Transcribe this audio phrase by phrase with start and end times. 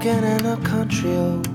[0.00, 1.46] walking in a country road.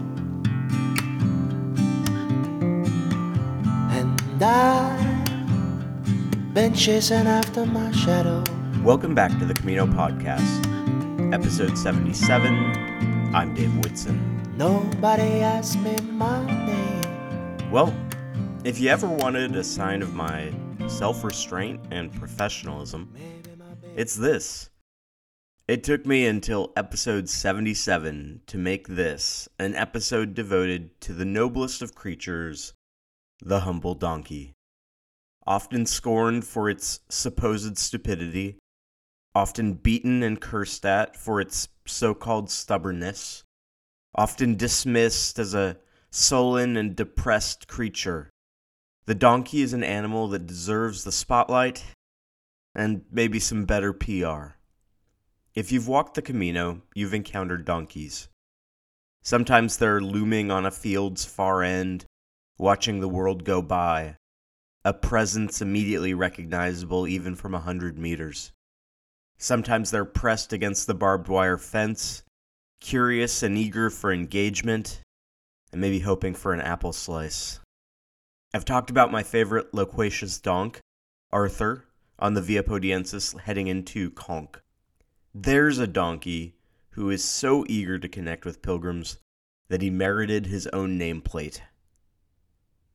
[3.90, 8.44] And I've been chasing after my shadow.
[8.84, 12.54] Welcome back to the Camino Podcast, episode 77.
[13.34, 14.56] I'm Dave Whitson.
[14.56, 17.72] Nobody asked me my name.
[17.72, 17.98] Well,
[18.64, 20.54] if you ever wanted a sign of my
[20.88, 23.12] self restraint and professionalism,
[23.96, 24.70] it's this.
[25.68, 31.82] It took me until episode 77 to make this an episode devoted to the noblest
[31.82, 32.76] of creatures,
[33.42, 34.54] the humble donkey.
[35.48, 38.60] Often scorned for its supposed stupidity,
[39.34, 43.44] often beaten and cursed at for its so called stubbornness,
[44.14, 45.78] often dismissed as a
[46.12, 48.30] sullen and depressed creature.
[49.08, 51.84] The donkey is an animal that deserves the spotlight
[52.76, 54.55] and maybe some better PR.
[55.56, 58.28] If you've walked the Camino, you've encountered donkeys.
[59.24, 62.04] Sometimes they're looming on a field's far end,
[62.58, 64.18] watching the world go by,
[64.84, 68.52] a presence immediately recognizable even from a hundred meters.
[69.38, 72.24] Sometimes they're pressed against the barbed wire fence,
[72.82, 75.00] curious and eager for engagement,
[75.72, 77.62] and maybe hoping for an apple slice.
[78.54, 80.82] I've talked about my favorite loquacious donk,
[81.32, 81.86] Arthur,
[82.20, 84.60] on the Via Podiensis heading into Conques.
[85.38, 86.56] There's a donkey
[86.92, 89.18] who is so eager to connect with pilgrims
[89.68, 91.60] that he merited his own nameplate.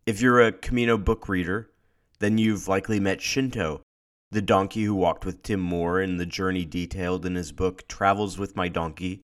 [0.06, 1.70] If you're a Camino book reader,
[2.18, 3.82] then you've likely met Shinto,
[4.30, 8.38] the donkey who walked with Tim Moore in the journey detailed in his book Travels
[8.38, 9.20] with My Donkey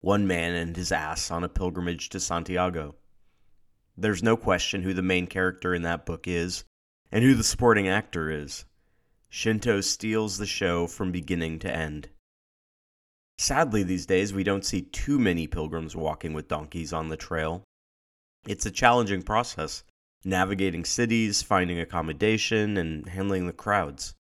[0.00, 2.96] One Man and His Ass on a Pilgrimage to Santiago.
[3.96, 6.64] There's no question who the main character in that book is
[7.12, 8.64] and who the supporting actor is.
[9.28, 12.08] Shinto steals the show from beginning to end.
[13.38, 17.62] Sadly, these days, we don't see too many pilgrims walking with donkeys on the trail.
[18.46, 19.84] It's a challenging process,
[20.24, 24.14] navigating cities, finding accommodation, and handling the crowds.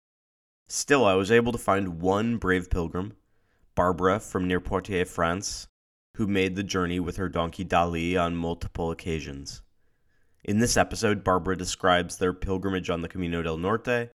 [0.67, 3.13] Still, I was able to find one brave pilgrim,
[3.75, 5.67] Barbara from near Poitiers, France,
[6.15, 9.61] who made the journey with her donkey Dalie on multiple occasions.
[10.43, 14.09] In this episode, Barbara describes their pilgrimage on the Camino del Norte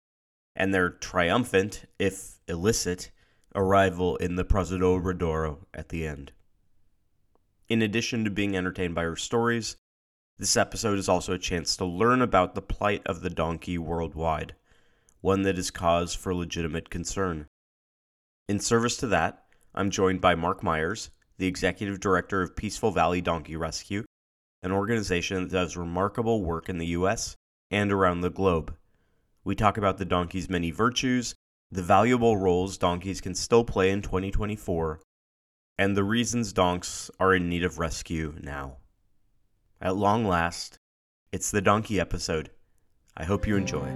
[0.55, 3.11] and their triumphant, if illicit,
[3.55, 6.31] arrival in the Praza do Obradoiro at the end.
[7.67, 9.77] In addition to being entertained by her stories,
[10.37, 14.55] this episode is also a chance to learn about the plight of the donkey worldwide,
[15.21, 17.47] one that is cause for legitimate concern.
[18.47, 19.43] In service to that,
[19.75, 24.03] I'm joined by Mark Meyers, the executive director of Peaceful Valley Donkey Rescue,
[24.63, 27.35] an organization that does remarkable work in the U.S.
[27.69, 28.75] and around the globe.
[29.43, 31.35] We talk about the donkey's many virtues
[31.71, 34.99] the valuable roles donkeys can still play in 2024,
[35.77, 38.77] and the reasons donks are in need of rescue now.
[39.79, 40.79] At long last,
[41.31, 42.49] it's the donkey episode.
[43.15, 43.87] I hope you enjoy.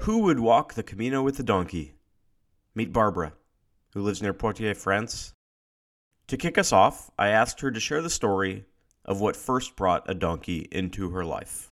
[0.00, 1.97] Who would walk the Camino with the donkey?
[2.78, 3.32] Meet Barbara,
[3.92, 5.34] who lives near Poitiers, France.
[6.28, 8.66] To kick us off, I asked her to share the story
[9.04, 11.72] of what first brought a donkey into her life.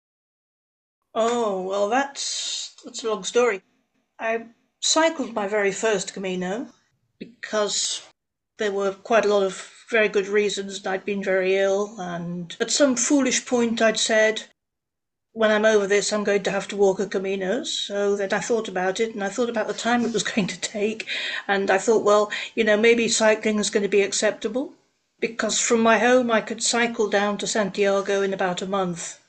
[1.16, 3.62] Oh, well, that's, that's a long story.
[4.20, 4.48] I
[4.82, 6.68] cycled my very first Camino
[7.18, 8.06] because
[8.58, 10.86] there were quite a lot of very good reasons.
[10.86, 14.44] I'd been very ill, and at some foolish point, I'd said,
[15.34, 17.64] when I'm over this, I'm going to have to walk a Camino.
[17.64, 20.48] So then I thought about it and I thought about the time it was going
[20.48, 21.06] to take.
[21.48, 24.74] And I thought, well, you know, maybe cycling is going to be acceptable
[25.20, 29.20] because from my home I could cycle down to Santiago in about a month.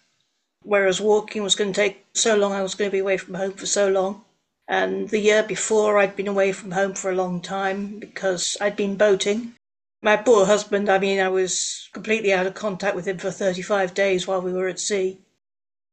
[0.63, 3.35] Whereas walking was going to take so long, I was going to be away from
[3.35, 4.25] home for so long.
[4.69, 8.77] And the year before, I'd been away from home for a long time because I'd
[8.77, 9.55] been boating.
[10.03, 13.95] My poor husband, I mean, I was completely out of contact with him for 35
[13.95, 15.19] days while we were at sea.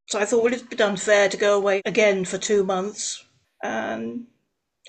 [0.08, 3.26] So I thought, a bit unfair to go away again for two months.
[3.62, 4.28] And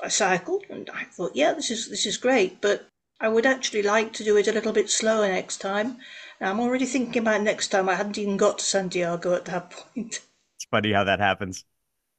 [0.02, 2.86] I cycled, and I thought, yeah, this is this is great, but
[3.20, 5.98] I would actually like to do it a little bit slower next time.
[6.40, 7.88] Now, I'm already thinking about next time.
[7.88, 10.20] I hadn't even got to Santiago at that point.
[10.56, 11.64] It's funny how that happens.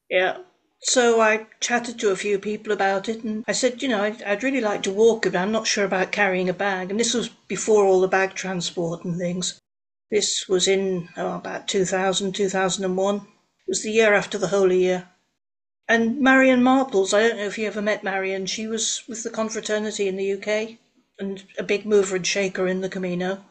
[0.09, 0.39] Yeah.
[0.81, 4.21] So I chatted to a few people about it, and I said, you know, I'd,
[4.23, 6.91] I'd really like to walk it, but I'm not sure about carrying a bag.
[6.91, 9.59] And this was before all the bag transport and things.
[10.11, 13.15] This was in oh, about 2000, 2001.
[13.15, 13.23] It
[13.67, 15.07] was the year after the Holy Year.
[15.87, 19.29] And Marion Marples, I don't know if you ever met Marion, she was with the
[19.29, 20.77] confraternity in the UK
[21.19, 23.43] and a big mover and shaker in the Camino.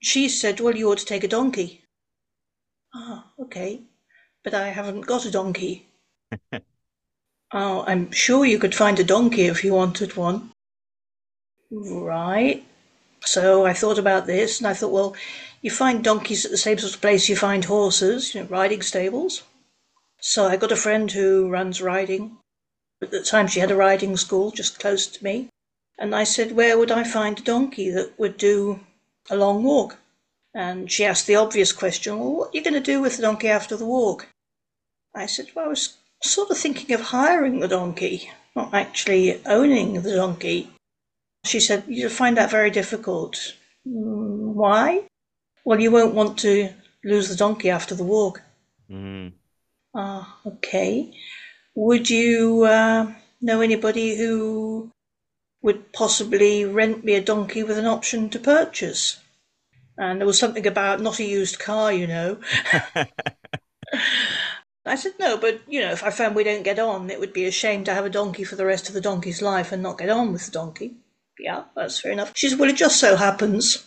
[0.00, 1.84] she said, Well, you ought to take a donkey.
[2.94, 3.82] Ah, okay.
[4.44, 5.88] But I haven't got a donkey.
[7.52, 10.52] oh, I'm sure you could find a donkey if you wanted one.
[11.70, 12.64] Right.
[13.24, 15.16] So I thought about this and I thought, well,
[15.60, 18.82] you find donkeys at the same sort of place you find horses, you know, riding
[18.82, 19.42] stables.
[20.20, 22.38] So I got a friend who runs riding.
[23.00, 25.48] At the time, she had a riding school just close to me.
[25.98, 28.80] And I said, Where would I find a donkey that would do
[29.30, 29.98] a long walk?
[30.54, 33.22] And she asked the obvious question, Well, what are you going to do with the
[33.22, 34.28] donkey after the walk?
[35.14, 40.02] I said, Well, I was sort of thinking of hiring the donkey, not actually owning
[40.02, 40.70] the donkey.
[41.44, 43.54] She said, You'll find that very difficult.
[43.86, 45.04] "Mm, Why?
[45.64, 46.70] Well, you won't want to
[47.04, 48.42] lose the donkey after the walk.
[48.90, 49.32] Mm.
[49.94, 51.12] Ah, okay.
[51.74, 54.90] Would you uh, know anybody who
[55.62, 59.20] would possibly rent me a donkey with an option to purchase?
[59.96, 62.38] And there was something about not a used car, you know.
[64.86, 67.32] I said, no, but, you know, if I found we don't get on, it would
[67.32, 69.82] be a shame to have a donkey for the rest of the donkey's life and
[69.82, 70.96] not get on with the donkey.
[71.38, 72.32] Yeah, that's fair enough.
[72.34, 73.84] She said, well, it just so happens.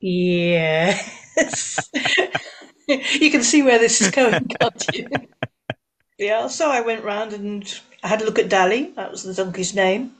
[0.00, 1.90] Yes.
[2.88, 5.08] you can see where this is going, can't you?
[6.18, 8.94] yeah, so I went round and I had a look at Dalie.
[8.94, 10.12] That was the donkey's name.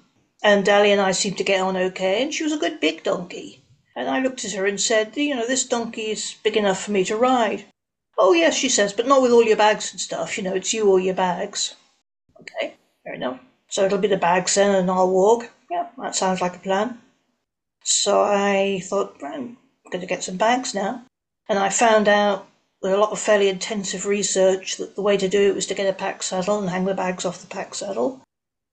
[0.43, 3.03] And Dalie and I seemed to get on okay, and she was a good big
[3.03, 3.63] donkey.
[3.97, 6.91] And I looked at her and said, You know, this donkey is big enough for
[6.91, 7.65] me to ride.
[8.19, 10.37] Oh, yes, she says, but not with all your bags and stuff.
[10.37, 11.75] You know, it's you or your bags.
[12.41, 12.75] Okay,
[13.05, 13.41] fair enough.
[13.69, 15.51] So it'll be the bags then, and I'll walk.
[15.71, 16.99] Yeah, that sounds like a plan.
[17.85, 19.19] So I thought,
[19.91, 21.05] going to get some bags now.
[21.49, 22.47] And I found out
[22.83, 25.75] with a lot of fairly intensive research that the way to do it was to
[25.75, 28.23] get a pack saddle and hang the bags off the pack saddle.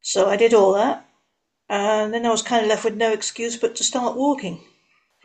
[0.02, 1.06] So I did all that.
[1.70, 4.62] And then I was kind of left with no excuse but to start walking.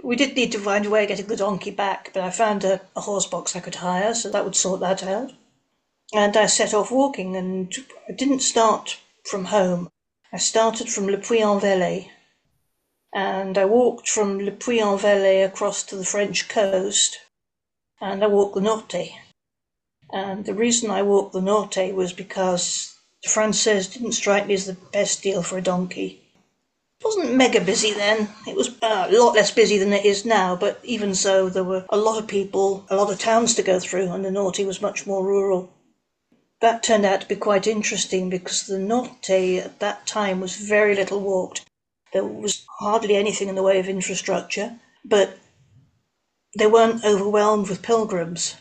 [0.02, 2.64] We did need to find a way of getting the donkey back, but I found
[2.64, 5.32] a, a horse box I could hire, so that would sort that out.
[6.12, 7.72] And I set off walking, and
[8.08, 9.88] I didn't start from home.
[10.32, 12.10] I started from Le Puy-en-Velay,
[13.12, 17.18] and I walked from Le Puy-en-Velay across to the French coast,
[18.00, 19.12] and I walked the Norte.
[20.10, 24.66] And the reason I walked the Norte was because the Francaise didn't strike me as
[24.66, 26.22] the best deal for a donkey.
[27.00, 28.28] It wasn't mega busy then.
[28.46, 31.64] It was uh, a lot less busy than it is now, but even so, there
[31.64, 34.64] were a lot of people, a lot of towns to go through, and the Norte
[34.64, 35.70] was much more rural.
[36.60, 40.94] That turned out to be quite interesting because the Norte at that time was very
[40.94, 41.66] little walked.
[42.12, 45.38] There was hardly anything in the way of infrastructure, but
[46.58, 48.56] they weren't overwhelmed with pilgrims.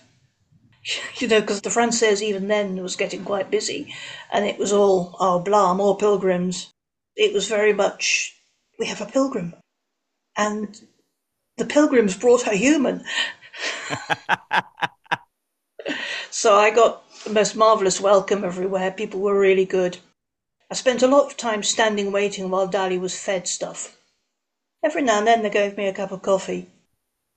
[1.17, 3.93] You know, because the Francaise even then was getting quite busy,
[4.31, 6.73] and it was all, oh, blah, more pilgrims.
[7.15, 8.35] It was very much,
[8.79, 9.53] we have a pilgrim.
[10.35, 10.81] And
[11.57, 13.05] the pilgrims brought a human.
[16.31, 18.89] so I got the most marvellous welcome everywhere.
[18.89, 19.99] People were really good.
[20.71, 23.97] I spent a lot of time standing waiting while Dalie was fed stuff.
[24.81, 26.67] Every now and then they gave me a cup of coffee.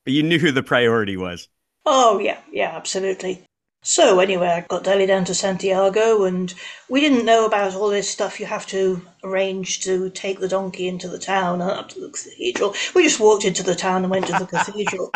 [0.05, 1.49] But you knew who the priority was.
[1.85, 3.43] Oh, yeah, yeah, absolutely.
[3.83, 6.53] So, anyway, I got Dalie down to Santiago, and
[6.87, 10.87] we didn't know about all this stuff you have to arrange to take the donkey
[10.87, 12.73] into the town and up to the cathedral.
[12.95, 15.11] We just walked into the town and went to the cathedral.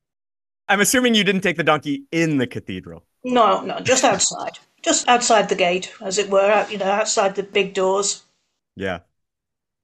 [0.68, 3.06] I'm assuming you didn't take the donkey in the cathedral.
[3.24, 4.58] No, no, just outside.
[4.86, 8.22] Just outside the gate, as it were, out, you know, outside the big doors.
[8.76, 9.00] Yeah.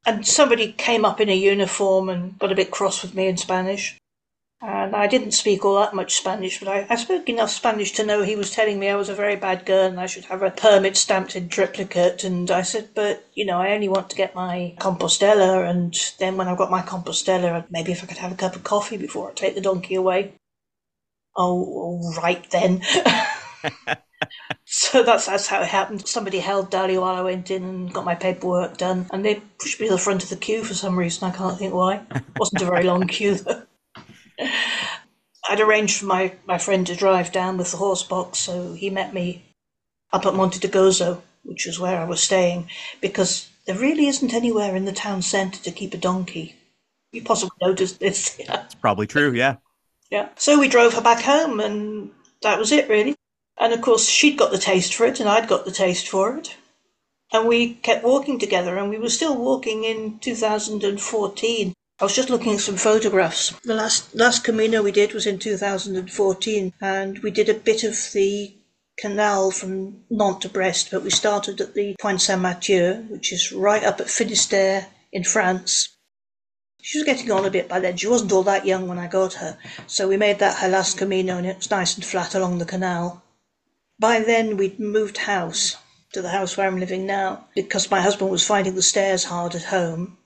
[0.07, 3.37] And somebody came up in a uniform and got a bit cross with me in
[3.37, 3.99] Spanish.
[4.61, 8.07] And I didn't speak all that much Spanish, but I, I spoke enough Spanish to
[8.07, 10.41] know he was telling me I was a very bad girl and I should have
[10.41, 12.23] a permit stamped in triplicate.
[12.23, 15.69] And I said, but, you know, I only want to get my Compostela.
[15.69, 18.63] And then when I've got my Compostela, maybe if I could have a cup of
[18.63, 20.35] coffee before I take the donkey away.
[21.37, 22.83] Oh, all right then.
[24.93, 26.07] so that's that's how it happened.
[26.07, 29.81] Somebody held Dalie while I went in and got my paperwork done, and they pushed
[29.81, 31.27] me to the front of the queue for some reason.
[31.27, 32.03] I can't think why.
[32.15, 33.63] It wasn't a very long queue though.
[35.49, 38.91] I'd arranged for my, my friend to drive down with the horse box, so he
[38.91, 39.43] met me
[40.13, 42.69] up at Monte de Gozo, which is where I was staying,
[43.01, 46.55] because there really isn't anywhere in the town centre to keep a donkey.
[47.13, 48.37] You possibly noticed this.
[48.39, 48.63] Yeah.
[48.67, 49.57] It's probably true, yeah.
[50.11, 50.29] Yeah.
[50.37, 52.11] So we drove her back home, and
[52.43, 53.17] that was it, really.
[53.59, 56.37] And of course, she'd got the taste for it, and I'd got the taste for
[56.37, 56.57] it.
[57.33, 61.75] And we kept walking together, and we were still walking in 2014.
[62.01, 63.55] I was just looking at some photographs.
[63.65, 67.97] The last last Camino we did was in 2014, and we did a bit of
[68.13, 68.55] the
[68.99, 73.53] canal from Nantes to Brest, but we started at the Point Saint Mathieu, which is
[73.53, 75.89] right up at Finistère in France.
[76.81, 77.97] She was getting on a bit by then.
[77.97, 79.57] She wasn't all that young when I got her.
[79.87, 82.65] So we made that her last Camino and it was nice and flat along the
[82.65, 83.23] canal.
[84.03, 85.77] By then we'd moved house
[86.13, 89.55] to the house where I'm living now because my husband was finding the stairs hard
[89.55, 90.19] at home.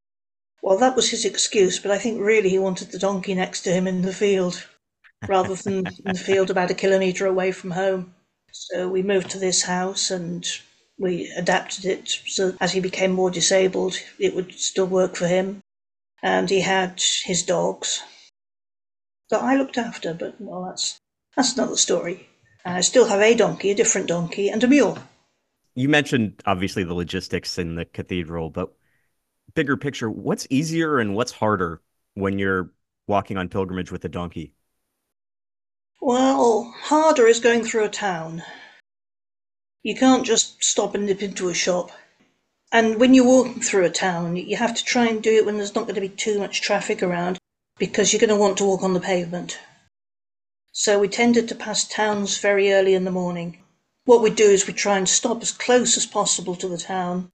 [0.63, 3.73] Well, that was his excuse, but I think really he wanted the donkey next to
[3.73, 4.67] him in the field
[5.29, 8.15] rather than in the field about a kilometre away from home.
[8.51, 10.43] So we moved to this house and
[10.97, 15.61] we adapted it so as he became more disabled, it would still work for him.
[16.23, 18.03] And he had his dogs
[19.29, 20.99] that I looked after, but well, that's
[21.37, 22.31] that's another story.
[22.67, 24.99] And I still have a donkey, a different donkey, and a mule.
[25.77, 28.75] You mentioned obviously the logistics in the cathedral, but
[29.55, 31.81] bigger picture, what's easier and what's harder
[32.15, 32.73] when you're
[33.07, 34.53] walking on pilgrimage with a donkey?
[36.01, 38.43] Well, harder is going through a town.
[39.85, 41.93] You can't just stop and nip into a shop.
[42.73, 45.57] And when you're walking through a town, you have to try and do it when
[45.57, 47.39] there's not going to be too much traffic around
[47.79, 49.57] because you're going to want to walk on the pavement.
[50.79, 53.57] So we tended to pass towns very early in the morning.
[54.05, 57.31] What we'd do is we try and stop as close as possible to the town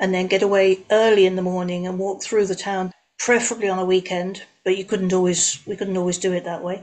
[0.00, 3.78] and then get away early in the morning and walk through the town, preferably on
[3.78, 6.82] a weekend, but you couldn't always we couldn't always do it that way.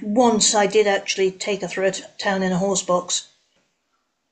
[0.00, 3.26] Once I did actually take her through a town in a horse box.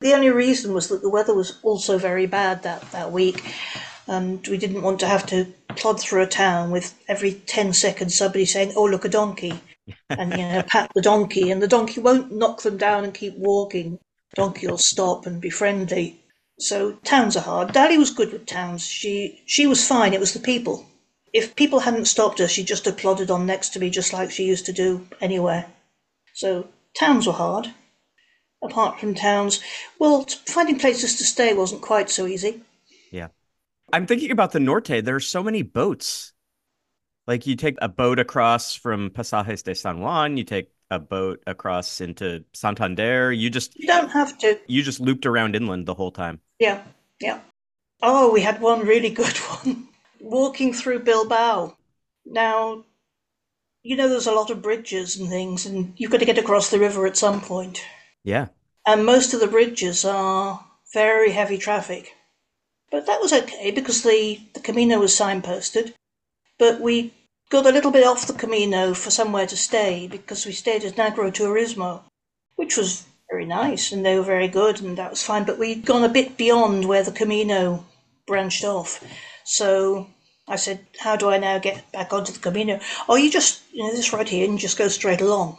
[0.00, 3.52] The only reason was that the weather was also very bad that, that week,
[4.07, 8.14] and we didn't want to have to plod through a town with every 10 seconds
[8.14, 9.61] somebody saying, Oh, look, a donkey,
[10.09, 13.37] and you know, pat the donkey, and the donkey won't knock them down and keep
[13.37, 13.99] walking.
[14.35, 16.20] Donkey will stop and be friendly.
[16.59, 17.73] So towns are hard.
[17.73, 18.87] Dalie was good with towns.
[18.87, 20.12] She she was fine.
[20.12, 20.87] It was the people
[21.32, 24.30] if people hadn't stopped her, she just had plodded on next to me just like
[24.30, 25.66] she used to do anywhere.
[26.35, 26.68] So
[26.99, 27.73] towns were hard.
[28.62, 29.61] Apart from towns,
[29.99, 32.61] well, finding places to stay wasn't quite so easy.
[33.11, 33.28] Yeah.
[33.92, 35.02] I'm thinking about the Norte.
[35.02, 36.32] There are so many boats.
[37.27, 41.43] Like you take a boat across from Pasajes de San Juan, you take a boat
[41.47, 43.33] across into Santander.
[43.33, 44.59] You just You don't have to.
[44.67, 46.41] you just looped around inland the whole time.
[46.59, 46.83] Yeah,
[47.21, 47.41] yeah.
[48.03, 49.89] Oh, we had one really good one.
[50.21, 51.77] Walking through Bilbao.
[52.27, 52.85] Now,
[53.83, 56.71] you know, there's a lot of bridges and things, and you've got to get across
[56.71, 57.83] the river at some point.
[58.25, 58.49] Yeah.
[58.87, 62.15] And most of the bridges are very heavy traffic.
[62.91, 65.95] But that was okay because the, the Camino was signposted.
[66.61, 67.14] But we
[67.49, 70.97] got a little bit off the Camino for somewhere to stay because we stayed at
[70.97, 72.02] Negro Turismo,
[72.57, 75.45] which was very nice and they were very good and that was fine.
[75.45, 77.87] But we'd gone a bit beyond where the Camino
[78.26, 79.02] branched off.
[79.43, 80.09] So
[80.47, 82.79] I said, How do I now get back onto the Camino?
[83.09, 85.57] Oh, you just, you know, this right here and you just go straight along.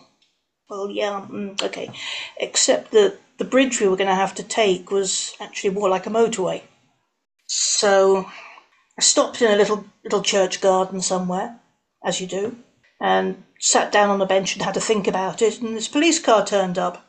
[0.69, 1.89] Well, yeah, mm, okay.
[2.37, 6.05] Except that the bridge we were going to have to take was actually more like
[6.05, 6.61] a motorway.
[7.47, 8.29] So
[9.01, 11.59] Stopped in a little little church garden somewhere,
[12.05, 12.57] as you do,
[13.01, 15.59] and sat down on a bench and had to think about it.
[15.59, 17.05] And this police car turned up.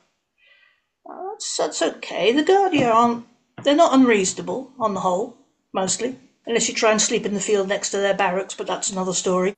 [1.09, 2.33] Uh, that's, that's okay.
[2.33, 3.27] The Guardia aren't
[3.63, 5.37] they're not unreasonable on the whole,
[5.73, 8.55] mostly, unless you try and sleep in the field next to their barracks.
[8.55, 9.55] But that's another story.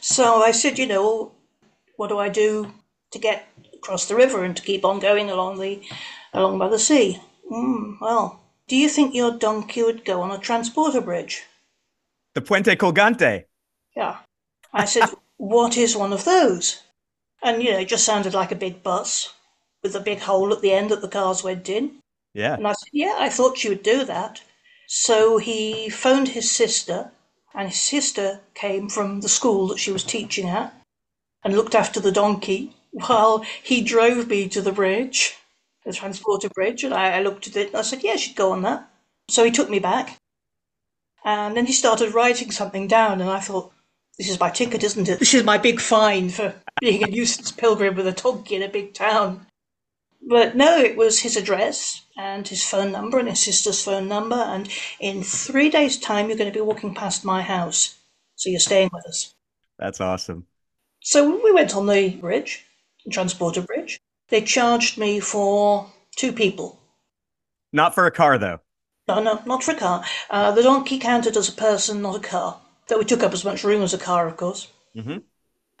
[0.00, 1.32] So I said, you know,
[1.96, 2.72] what do I do
[3.10, 5.82] to get across the river and to keep on going along the
[6.32, 7.20] along by the sea?
[7.50, 11.44] Mm, well, do you think your donkey would go on a transporter bridge?
[12.34, 13.44] The Puente Colgante.
[13.96, 14.18] Yeah.
[14.72, 16.82] I said, what is one of those?
[17.42, 19.32] And, you know, it just sounded like a big bus
[19.82, 21.96] with a big hole at the end that the cars went in.
[22.32, 22.54] Yeah.
[22.54, 24.40] And I said, yeah, I thought you would do that.
[24.86, 27.12] So he phoned his sister,
[27.54, 30.74] and his sister came from the school that she was teaching at
[31.44, 35.36] and looked after the donkey while he drove me to the bridge,
[35.84, 36.82] the transporter bridge.
[36.82, 38.88] And I, I looked at it and I said, yeah, she'd go on that.
[39.28, 40.18] So he took me back.
[41.24, 43.72] And then he started writing something down, and I thought,
[44.18, 45.18] this is my ticket, isn't it?
[45.18, 48.68] This is my big fine for being a nuisance pilgrim with a donkey in a
[48.68, 49.46] big town.
[50.26, 54.36] But no, it was his address and his phone number and his sister's phone number.
[54.36, 54.68] And
[55.00, 57.98] in three days' time, you're going to be walking past my house.
[58.36, 59.34] So you're staying with us.
[59.78, 60.46] That's awesome.
[61.00, 62.64] So we went on the bridge,
[63.04, 63.98] the transporter bridge.
[64.28, 66.80] They charged me for two people.
[67.72, 68.60] Not for a car though.
[69.06, 70.04] No, no, not for a car.
[70.30, 72.58] Uh, the donkey counted as a person, not a car.
[72.88, 74.68] Though we took up as much room as a car, of course.
[74.96, 75.18] Mm-hmm.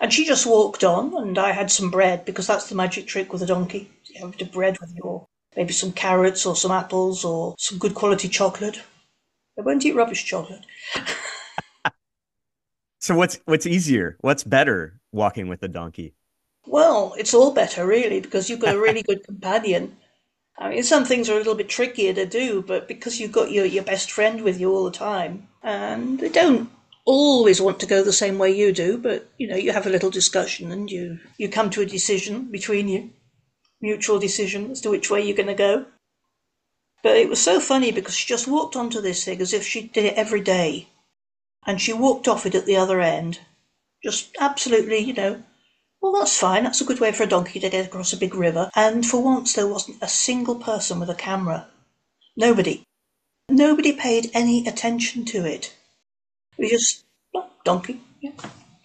[0.00, 3.32] And she just walked on, and I had some bread because that's the magic trick
[3.32, 3.90] with a donkey.
[4.06, 5.26] You have to bread with you, or
[5.56, 8.80] maybe some carrots, or some apples, or some good quality chocolate.
[9.58, 10.66] I won't eat rubbish chocolate.
[13.04, 14.16] So what's what's easier?
[14.22, 16.14] What's better walking with a donkey?
[16.64, 19.98] Well, it's all better, really, because you've got a really good companion.
[20.56, 23.50] I mean, some things are a little bit trickier to do, but because you've got
[23.50, 26.70] your, your best friend with you all the time, and they don't
[27.04, 29.90] always want to go the same way you do, but you know, you have a
[29.90, 33.10] little discussion and you, you come to a decision between you,
[33.80, 35.86] mutual decision as to which way you're going to go.
[37.02, 39.88] But it was so funny because she just walked onto this thing as if she
[39.88, 40.88] did it every day.
[41.66, 43.40] And she walked off it at the other end.
[44.02, 45.42] Just absolutely, you know,
[46.04, 46.64] well, that's fine.
[46.64, 48.70] That's a good way for a donkey to get across a big river.
[48.76, 51.66] And for once, there wasn't a single person with a camera.
[52.36, 52.84] Nobody.
[53.48, 55.74] Nobody paid any attention to it.
[56.58, 57.06] We just,
[57.64, 58.32] donkey, yeah,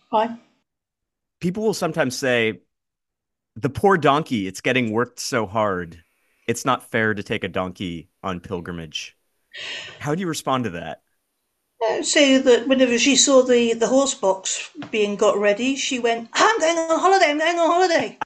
[0.09, 0.39] fine.
[1.41, 2.61] People will sometimes say,
[3.57, 6.01] the poor donkey, it's getting worked so hard.
[6.47, 9.17] It's not fair to take a donkey on pilgrimage.
[9.99, 11.01] How do you respond to that?
[11.87, 16.29] Uh, say that whenever she saw the, the horse box being got ready, she went,
[16.33, 18.17] I'm going on holiday, I'm going on holiday.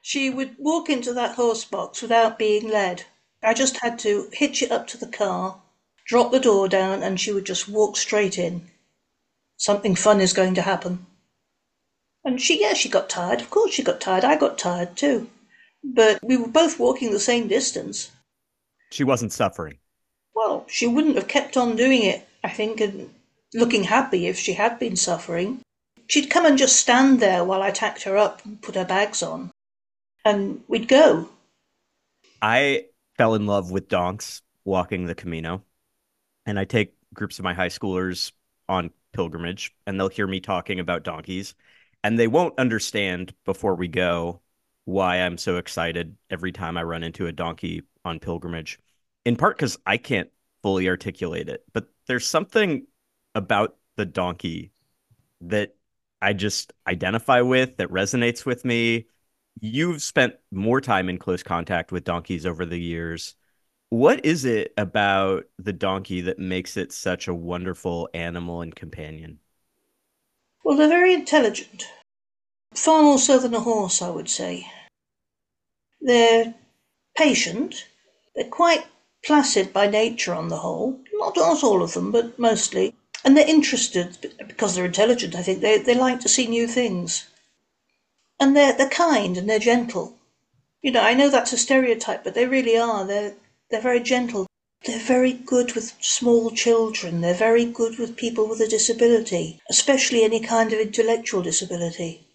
[0.00, 3.04] she would walk into that horse box without being led.
[3.42, 5.60] I just had to hitch it up to the car,
[6.06, 8.70] drop the door down, and she would just walk straight in.
[9.58, 11.06] Something fun is going to happen.
[12.24, 13.42] And she, yeah, she got tired.
[13.42, 14.24] Of course, she got tired.
[14.24, 15.28] I got tired too.
[15.82, 18.10] But we were both walking the same distance.
[18.90, 19.78] She wasn't suffering.
[20.34, 23.14] Well, she wouldn't have kept on doing it, I think, and
[23.54, 25.60] looking happy if she had been suffering.
[26.08, 29.22] She'd come and just stand there while I tacked her up and put her bags
[29.22, 29.50] on.
[30.24, 31.28] And we'd go.
[32.42, 32.86] I
[33.16, 35.62] fell in love with donks walking the Camino.
[36.46, 38.32] And I take groups of my high schoolers
[38.68, 41.54] on pilgrimage, and they'll hear me talking about donkeys.
[42.02, 44.40] And they won't understand before we go
[44.84, 48.78] why I'm so excited every time I run into a donkey on pilgrimage.
[49.24, 50.30] In part because I can't
[50.62, 52.86] fully articulate it, but there's something
[53.34, 54.72] about the donkey
[55.40, 55.74] that
[56.20, 59.06] I just identify with, that resonates with me.
[59.60, 63.34] You've spent more time in close contact with donkeys over the years.
[63.90, 69.38] What is it about the donkey that makes it such a wonderful animal and companion?
[70.64, 71.86] Well, they're very intelligent.
[72.74, 74.66] Far more so than a horse, I would say.
[76.00, 76.54] They're
[77.16, 77.86] patient.
[78.34, 78.84] They're quite
[79.24, 81.00] placid by nature on the whole.
[81.14, 82.94] Not, not all of them, but mostly.
[83.24, 85.60] And they're interested because they're intelligent, I think.
[85.60, 87.26] They, they like to see new things.
[88.38, 90.16] And they're, they're kind and they're gentle.
[90.82, 93.06] You know, I know that's a stereotype, but they really are.
[93.06, 93.34] They're,
[93.70, 94.46] they're very gentle.
[94.84, 97.22] They're very good with small children.
[97.22, 102.26] They're very good with people with a disability, especially any kind of intellectual disability.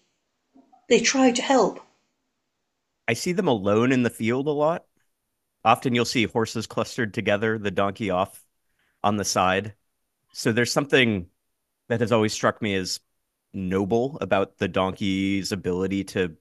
[0.88, 1.80] They try to help.
[3.08, 4.86] I see them alone in the field a lot.
[5.70, 8.44] Often you'll see horses clustered together, the donkey off
[9.04, 9.76] on the side.
[10.34, 11.28] So there's something
[11.90, 13.00] that has always struck me as
[13.54, 16.36] noble about the donkey's ability to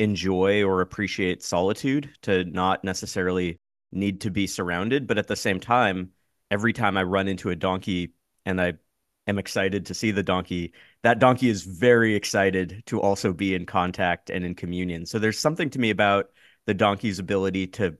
[0.00, 3.60] enjoy or appreciate solitude, to not necessarily
[3.92, 5.06] need to be surrounded.
[5.06, 6.10] But at the same time,
[6.50, 8.72] every time I run into a donkey and I
[9.28, 10.72] am excited to see the donkey,
[11.04, 15.06] that donkey is very excited to also be in contact and in communion.
[15.06, 16.30] So there's something to me about
[16.66, 17.96] the donkey's ability to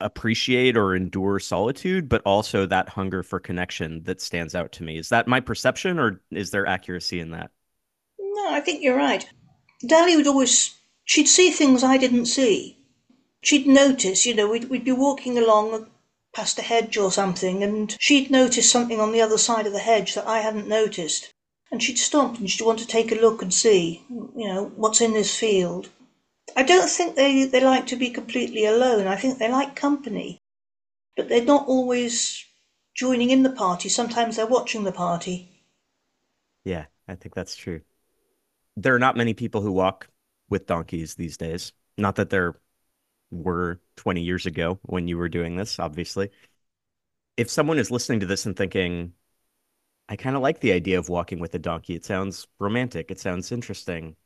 [0.00, 4.98] appreciate or endure solitude, but also that hunger for connection that stands out to me.
[4.98, 7.50] Is that my perception or is there accuracy in that?
[8.18, 9.28] No, I think you're right.
[9.84, 12.78] Dalie would always, she'd see things I didn't see.
[13.42, 15.86] She'd notice, you know, we'd, we'd be walking along
[16.34, 19.78] past a hedge or something, and she'd notice something on the other side of the
[19.78, 21.32] hedge that I hadn't noticed.
[21.70, 25.00] And she'd stop and she'd want to take a look and see, you know, what's
[25.00, 25.90] in this field.
[26.56, 29.06] I don't think they, they like to be completely alone.
[29.06, 30.38] I think they like company.
[31.16, 32.44] But they're not always
[32.94, 33.88] joining in the party.
[33.88, 35.50] Sometimes they're watching the party.
[36.64, 37.82] Yeah, I think that's true.
[38.76, 40.10] There are not many people who walk
[40.50, 41.72] with donkeys these days.
[41.98, 42.56] Not that there
[43.30, 46.30] were 20 years ago when you were doing this, obviously.
[47.36, 49.14] If someone is listening to this and thinking,
[50.08, 53.20] I kind of like the idea of walking with a donkey, it sounds romantic, it
[53.20, 54.16] sounds interesting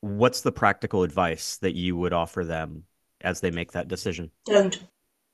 [0.00, 2.84] what's the practical advice that you would offer them
[3.20, 4.30] as they make that decision?
[4.46, 4.82] Don't.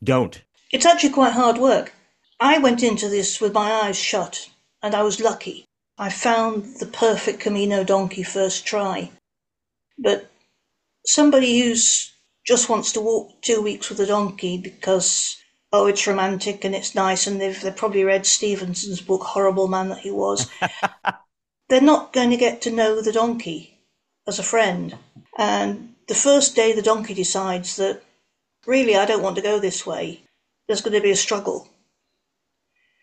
[0.02, 0.42] Don't.
[0.72, 1.92] It's actually quite hard work.
[2.40, 4.50] I went into this with my eyes shut,
[4.82, 5.64] and I was lucky.
[5.96, 9.10] I found the perfect Camino donkey first try.
[9.98, 10.30] But
[11.06, 12.12] somebody who's
[12.46, 15.36] just wants to walk two weeks with a donkey because
[15.72, 19.88] oh it's romantic and it's nice and they've they've probably read Stevenson's book Horrible Man
[19.88, 20.50] That He Was.
[21.68, 23.75] They're not going to get to know the donkey
[24.26, 24.96] as a friend.
[25.38, 28.02] And the first day the donkey decides that
[28.66, 30.22] really I don't want to go this way,
[30.66, 31.68] there's going to be a struggle.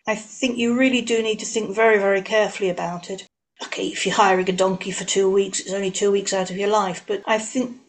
[0.06, 3.26] I think you really do need to think very, very carefully about it.
[3.62, 6.58] Okay, if you're hiring a donkey for two weeks, it's only two weeks out of
[6.58, 7.80] your life, but I think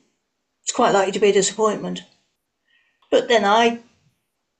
[0.64, 2.04] it's quite likely to be a disappointment.
[3.12, 3.80] But then I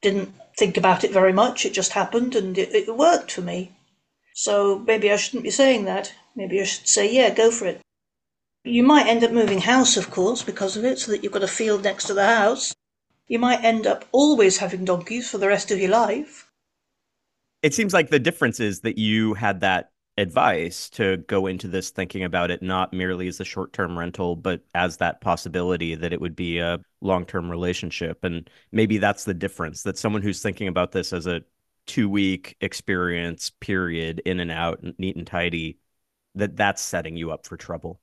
[0.02, 3.72] didn't think about it very much, it just happened and it, it worked for me.
[4.34, 6.14] So maybe I shouldn't be saying that.
[6.36, 7.80] Maybe I should say, yeah, go for it.
[8.66, 11.44] You might end up moving house, of course, because of it, so that you've got
[11.44, 12.74] a field next to the house.
[13.28, 16.52] You might end up always having donkeys for the rest of your life.
[17.62, 21.92] It seems like the difference is that you had that advice to go into this
[21.92, 26.14] thinking about it not merely as a short term rental, but as that possibility that
[26.14, 28.24] it would be a long term relationship.
[28.24, 31.42] And maybe that's the difference that someone who's thinking about this as a
[31.86, 35.78] two week experience period in and out, neat and tidy,
[36.34, 38.00] that that's setting you up for trouble.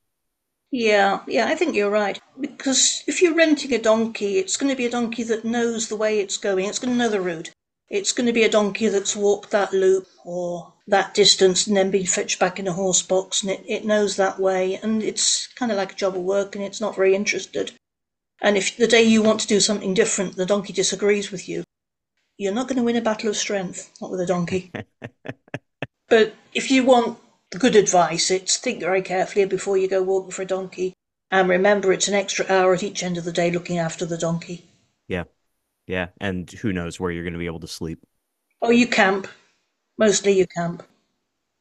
[0.72, 2.18] Yeah, yeah, I think you're right.
[2.40, 5.96] Because if you're renting a donkey, it's going to be a donkey that knows the
[5.96, 7.50] way it's going, it's going to know the route.
[7.90, 11.90] It's going to be a donkey that's walked that loop or that distance and then
[11.90, 15.46] been fetched back in a horse box, and it, it knows that way, and it's
[15.48, 17.72] kind of like a job of work, and it's not very interested.
[18.40, 21.64] And if the day you want to do something different, the donkey disagrees with you,
[22.38, 24.72] you're not going to win a battle of strength, not with a donkey.
[26.08, 27.18] but if you want
[27.58, 30.94] good advice, it's think very carefully before you go walking for a donkey.
[31.30, 34.18] And remember, it's an extra hour at each end of the day looking after the
[34.18, 34.66] donkey.
[35.08, 35.24] Yeah.
[35.86, 36.08] Yeah.
[36.20, 38.04] And who knows where you're going to be able to sleep.
[38.60, 39.28] Oh, you camp.
[39.98, 40.82] Mostly you camp.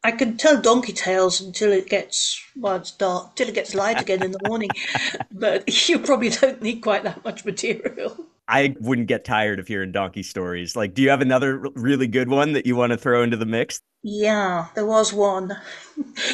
[0.03, 4.01] I can tell donkey tales until it gets well, it's dark, till it gets light
[4.01, 4.69] again in the morning.
[5.31, 8.25] but you probably don't need quite that much material.
[8.51, 10.75] I wouldn't get tired of hearing donkey stories.
[10.75, 13.45] Like, do you have another really good one that you want to throw into the
[13.45, 13.79] mix?
[14.03, 15.57] Yeah, there was one.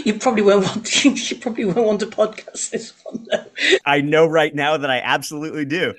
[0.05, 3.45] You probably won't want to, you probably won't want to podcast this one though.
[3.85, 5.93] I know right now that I absolutely do.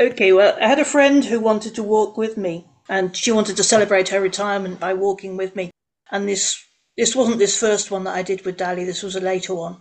[0.00, 3.56] okay, well, I had a friend who wanted to walk with me, and she wanted
[3.58, 5.70] to celebrate her retirement by walking with me.
[6.10, 6.60] And this
[6.96, 8.84] this wasn't this first one that I did with Dalie.
[8.84, 9.76] This was a later one.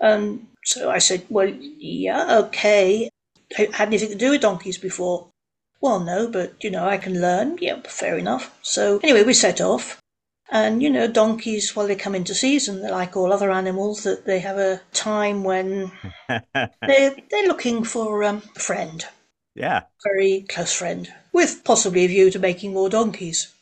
[0.00, 3.08] And so I said, "Well, yeah, okay."
[3.56, 5.30] Had anything to do with donkeys before?
[5.80, 7.58] Well, no, but you know, I can learn.
[7.60, 8.56] Yeah, fair enough.
[8.62, 10.00] So anyway, we set off.
[10.52, 14.26] And you know, donkeys, while they come into season, they're like all other animals that
[14.26, 15.92] they have a time when
[16.28, 19.06] they're they're looking for um, a friend.
[19.54, 19.82] Yeah.
[20.04, 21.12] Very close friend.
[21.32, 23.52] With possibly a view to making more donkeys.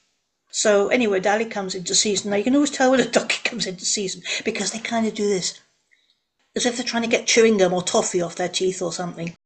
[0.51, 2.31] So anyway, Dalie comes into season.
[2.31, 5.15] Now you can always tell when a donkey comes into season because they kind of
[5.15, 5.61] do this.
[6.57, 9.37] As if they're trying to get chewing gum or toffee off their teeth or something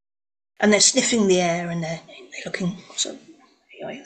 [0.61, 2.77] and they're sniffing the air and they're, they're looking.
[2.97, 3.17] So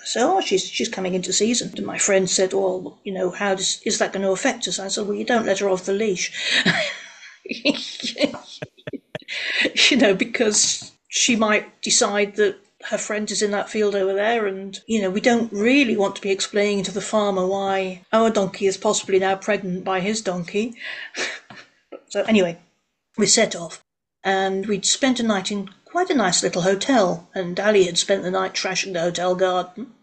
[0.04, 1.72] so oh, she's she's coming into season.
[1.76, 4.78] And my friend said, well, you know, how does is that going to affect us?
[4.78, 6.32] I said, well, you don't let her off the leash.
[9.90, 14.46] you know, because she might decide that her friend is in that field over there,
[14.46, 18.30] and you know, we don't really want to be explaining to the farmer why our
[18.30, 20.74] donkey is possibly now pregnant by his donkey.
[22.08, 22.58] so anyway,
[23.18, 23.84] we set off,
[24.24, 28.22] and we'd spent a night in quite a nice little hotel, and Dalie had spent
[28.22, 29.94] the night trashing the hotel garden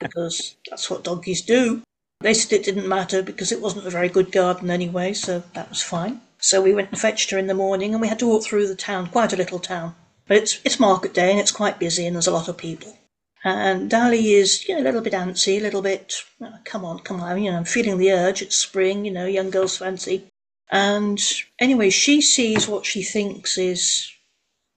[0.00, 1.82] because that's what donkeys do.
[2.22, 5.68] They said it didn't matter because it wasn't a very good garden anyway, so that
[5.68, 6.22] was fine.
[6.38, 8.68] So we went and fetched her in the morning, and we had to walk through
[8.68, 9.94] the town, quite a little town.
[10.26, 12.96] But it's it's market day and it's quite busy, and there's a lot of people.
[13.44, 17.00] And Dalie is, you know, a little bit antsy, a little bit, oh, come on,
[17.00, 18.40] come on, you know, I'm feeling the urge.
[18.40, 20.24] It's spring, you know, young girls fancy.
[20.70, 21.20] And
[21.58, 24.10] anyway, she sees what she thinks is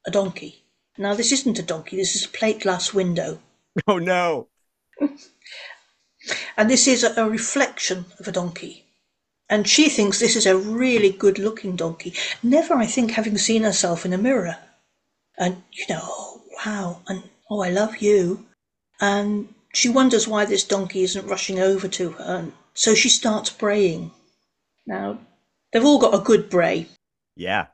[0.05, 0.63] a donkey.
[0.97, 3.39] Now, this isn't a donkey, this is a plate glass window.
[3.87, 4.47] Oh, no.
[6.57, 8.85] and this is a, a reflection of a donkey.
[9.49, 13.63] And she thinks this is a really good looking donkey, never, I think, having seen
[13.63, 14.57] herself in a mirror.
[15.37, 18.45] And, you know, oh, wow, and oh, I love you.
[18.99, 22.23] And she wonders why this donkey isn't rushing over to her.
[22.23, 24.11] And so she starts braying.
[24.85, 25.19] Now,
[25.71, 26.87] they've all got a good bray.
[27.35, 27.67] Yeah.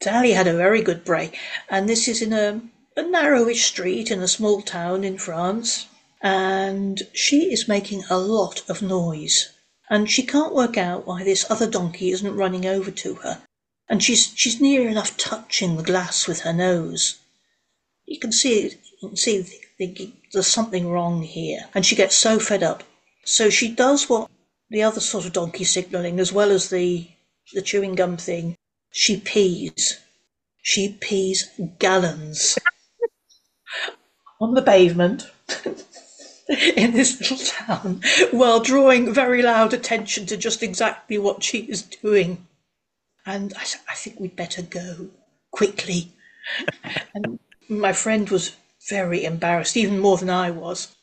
[0.00, 1.30] Dalie had a very good bray,
[1.68, 2.62] and this is in a,
[2.96, 5.86] a narrowish street in a small town in France.
[6.22, 9.50] And she is making a lot of noise,
[9.88, 13.42] and she can't work out why this other donkey isn't running over to her.
[13.88, 17.18] And she's she's near enough touching the glass with her nose.
[18.06, 19.40] You can see you can see
[19.78, 22.84] the, the, there's something wrong here, and she gets so fed up.
[23.24, 24.30] So she does what
[24.68, 27.08] the other sort of donkey signalling, as well as the
[27.52, 28.56] the chewing gum thing,
[28.90, 30.00] she pees.
[30.62, 31.48] She pees
[31.78, 32.58] gallons
[34.40, 35.30] on the pavement
[36.76, 41.82] in this little town while drawing very loud attention to just exactly what she is
[41.82, 42.46] doing.
[43.24, 45.08] And I said, I think we'd better go
[45.50, 46.12] quickly.
[47.14, 48.56] and my friend was
[48.88, 50.94] very embarrassed, even more than I was.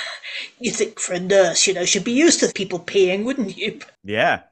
[0.60, 3.80] you think for a nurse, you know, she'd be used to people peeing, wouldn't you?
[4.04, 4.42] Yeah.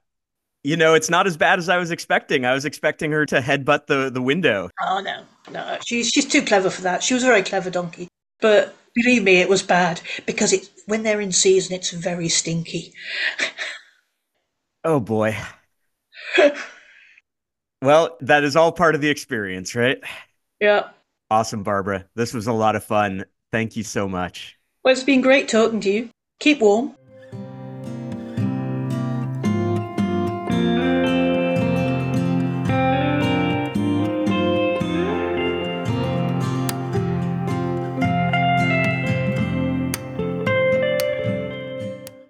[0.65, 2.45] You know, it's not as bad as I was expecting.
[2.45, 4.71] I was expecting her to headbutt the, the window.
[4.83, 5.23] Oh no,
[5.53, 7.03] no, she's she's too clever for that.
[7.03, 8.09] She was a very clever donkey.
[8.41, 12.93] But Believe me, it was bad because it when they're in season, it's very stinky.
[14.85, 15.37] oh boy.
[17.83, 19.99] well, that is all part of the experience, right?
[20.61, 20.91] Yeah.
[21.29, 22.07] Awesome, Barbara.
[22.15, 23.25] This was a lot of fun.
[23.51, 24.57] Thank you so much.
[24.85, 26.11] Well, it's been great talking to you.
[26.39, 26.95] Keep warm.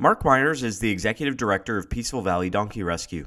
[0.05, 3.25] Mark Meyers is the executive director of Peaceful Valley Donkey Rescue.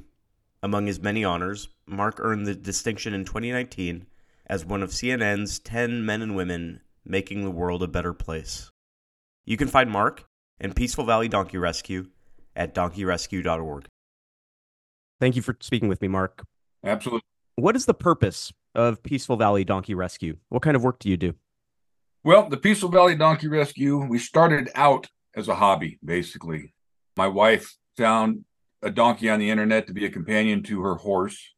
[0.62, 4.06] Among his many honors, Mark earned the distinction in 2019
[4.46, 8.70] as one of CNN's 10 men and women making the world a better place.
[9.44, 10.26] You can find Mark
[10.60, 12.10] and Peaceful Valley Donkey Rescue
[12.54, 13.86] at donkeyrescue.org.
[15.20, 16.44] Thank you for speaking with me, Mark.
[16.84, 17.22] Absolutely.
[17.56, 20.36] What is the purpose of Peaceful Valley Donkey Rescue?
[20.48, 21.34] What kind of work do you do?
[22.22, 26.74] Well, the Peaceful Valley Donkey Rescue, we started out as a hobby, basically.
[27.16, 28.44] My wife found
[28.82, 31.54] a donkey on the internet to be a companion to her horse.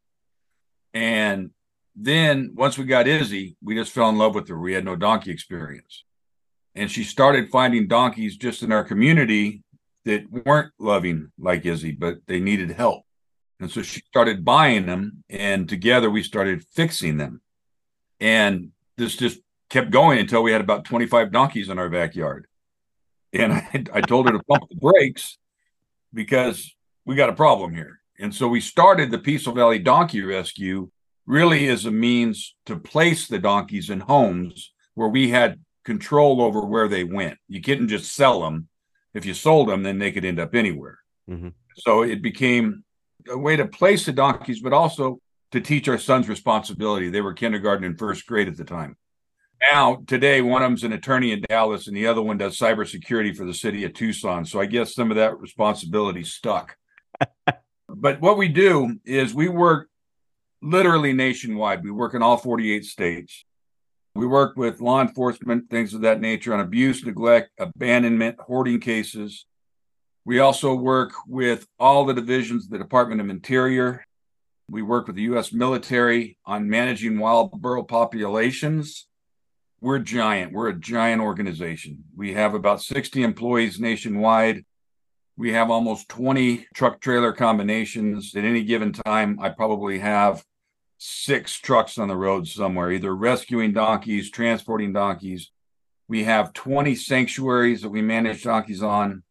[0.94, 1.50] And
[1.94, 4.58] then once we got Izzy, we just fell in love with her.
[4.58, 6.04] We had no donkey experience.
[6.74, 9.62] And she started finding donkeys just in our community
[10.04, 13.04] that weren't loving like Izzy, but they needed help.
[13.58, 17.42] And so she started buying them, and together we started fixing them.
[18.18, 22.46] And this just kept going until we had about 25 donkeys in our backyard
[23.32, 25.38] and I, I told her to pump the brakes
[26.12, 28.00] because we got a problem here.
[28.18, 30.90] And so we started the Peaceful Valley Donkey Rescue
[31.26, 36.60] really as a means to place the donkeys in homes where we had control over
[36.60, 37.38] where they went.
[37.48, 38.68] You couldn't just sell them.
[39.14, 40.98] If you sold them, then they could end up anywhere.
[41.28, 41.48] Mm-hmm.
[41.78, 42.84] So it became
[43.28, 45.20] a way to place the donkeys, but also
[45.52, 47.10] to teach our sons responsibility.
[47.10, 48.96] They were kindergarten and first grade at the time
[49.72, 53.34] now today one of them's an attorney in dallas and the other one does cybersecurity
[53.36, 54.44] for the city of tucson.
[54.44, 56.76] So i guess some of that responsibility stuck.
[57.96, 59.88] But what we do is we work
[60.62, 61.82] literally nationwide.
[61.82, 63.44] We work in all 48 states.
[64.14, 69.46] We work with law enforcement things of that nature on abuse neglect abandonment hoarding cases.
[70.24, 74.04] We also work with all the divisions of the department of interior.
[74.68, 79.08] We work with the u.s military on managing wild burro populations
[79.80, 80.52] we're giant.
[80.52, 82.04] We're a giant organization.
[82.14, 84.64] We have about 60 employees nationwide.
[85.36, 88.34] We have almost 20 truck trailer combinations.
[88.36, 90.44] At any given time, I probably have
[90.98, 95.50] six trucks on the road somewhere, either rescuing donkeys, transporting donkeys.
[96.08, 99.22] We have 20 sanctuaries that we manage donkeys on.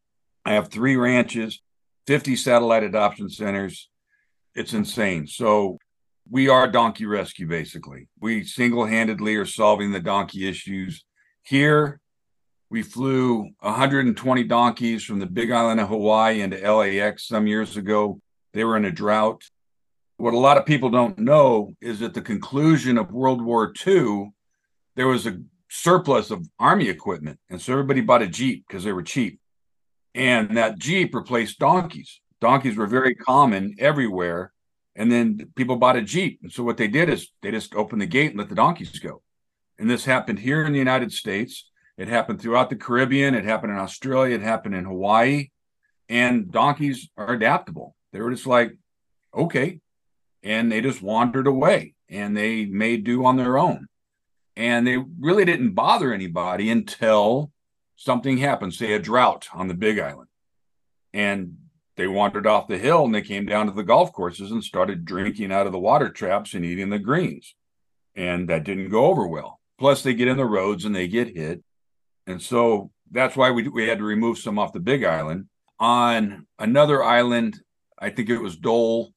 [0.45, 1.61] I have three ranches,
[2.07, 3.87] 50 satellite adoption centers.
[4.55, 5.27] It's insane.
[5.27, 5.77] So
[6.29, 8.07] we are donkey rescue basically.
[8.19, 11.03] We single-handedly are solving the donkey issues.
[11.43, 11.99] Here
[12.69, 18.21] we flew 120 donkeys from the big island of hawaii into lax some years ago.
[18.53, 19.43] They were in a drought.
[20.17, 24.31] What a lot of people don't know is at the conclusion of world war ii
[24.95, 25.39] there was a
[25.69, 29.39] surplus of army equipment and so everybody bought a jeep because they were cheap.
[30.13, 32.21] And that jeep replaced donkeys.
[32.41, 34.51] Donkeys were very common everywhere
[34.99, 36.41] and then people bought a Jeep.
[36.43, 38.99] And so what they did is they just opened the gate and let the donkeys
[38.99, 39.21] go.
[39.79, 41.71] And this happened here in the United States.
[41.97, 43.33] It happened throughout the Caribbean.
[43.33, 44.35] It happened in Australia.
[44.35, 45.51] It happened in Hawaii.
[46.09, 47.95] And donkeys are adaptable.
[48.11, 48.77] They were just like,
[49.33, 49.79] okay.
[50.43, 53.87] And they just wandered away and they made do on their own.
[54.57, 57.51] And they really didn't bother anybody until
[57.95, 60.27] something happened, say a drought on the Big Island.
[61.13, 61.55] And
[61.99, 65.05] they wandered off the hill and they came down to the golf courses and started
[65.05, 67.55] drinking out of the water traps and eating the greens.
[68.15, 69.59] And that didn't go over well.
[69.77, 71.63] Plus, they get in the roads and they get hit.
[72.25, 75.47] And so that's why we, we had to remove some off the big island.
[75.79, 77.59] On another island,
[77.97, 79.13] I think it was Dole,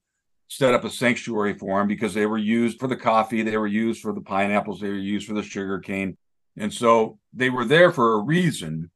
[0.48, 3.66] set up a sanctuary for them because they were used for the coffee, they were
[3.66, 6.16] used for the pineapples, they were used for the sugar cane.
[6.56, 8.90] And so they were there for a reason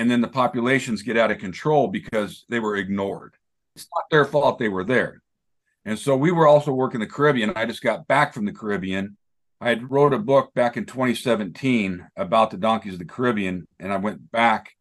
[0.00, 3.34] and then the populations get out of control because they were ignored.
[3.76, 5.20] It's not their fault they were there.
[5.84, 7.52] And so we were also working the Caribbean.
[7.54, 9.18] I just got back from the Caribbean.
[9.60, 13.92] I had wrote a book back in 2017 about the donkeys of the Caribbean, and
[13.92, 14.74] I went back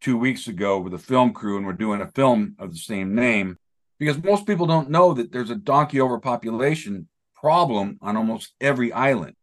[0.00, 3.14] two weeks ago with a film crew, and we're doing a film of the same
[3.14, 3.58] name
[3.98, 9.34] because most people don't know that there's a donkey overpopulation problem on almost every island,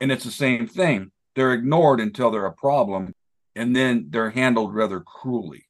[0.00, 1.10] and it's the same thing.
[1.34, 3.12] They're ignored until they're a problem,
[3.56, 5.66] and then they're handled rather cruelly.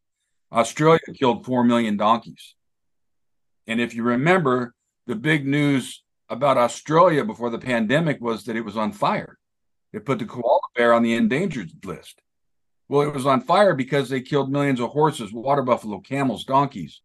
[0.53, 2.55] Australia killed 4 million donkeys.
[3.67, 4.75] And if you remember,
[5.07, 9.39] the big news about Australia before the pandemic was that it was on fire.
[9.93, 12.21] It put the koala bear on the endangered list.
[12.89, 17.01] Well, it was on fire because they killed millions of horses, water buffalo, camels, donkeys,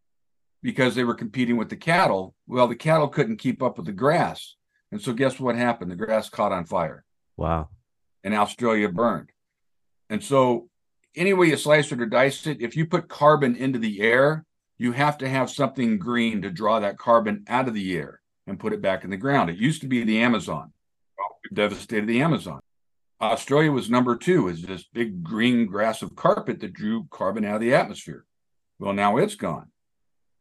[0.62, 2.34] because they were competing with the cattle.
[2.46, 4.56] Well, the cattle couldn't keep up with the grass.
[4.92, 5.90] And so, guess what happened?
[5.90, 7.04] The grass caught on fire.
[7.36, 7.70] Wow.
[8.22, 9.30] And Australia burned.
[10.10, 10.68] And so,
[11.14, 14.44] any way you slice it or dice it, if you put carbon into the air,
[14.78, 18.58] you have to have something green to draw that carbon out of the air and
[18.58, 19.50] put it back in the ground.
[19.50, 20.72] It used to be the Amazon.
[21.44, 22.60] We devastated the Amazon.
[23.20, 27.56] Australia was number two, is this big green grass of carpet that drew carbon out
[27.56, 28.24] of the atmosphere.
[28.80, 29.70] Well, now it's gone.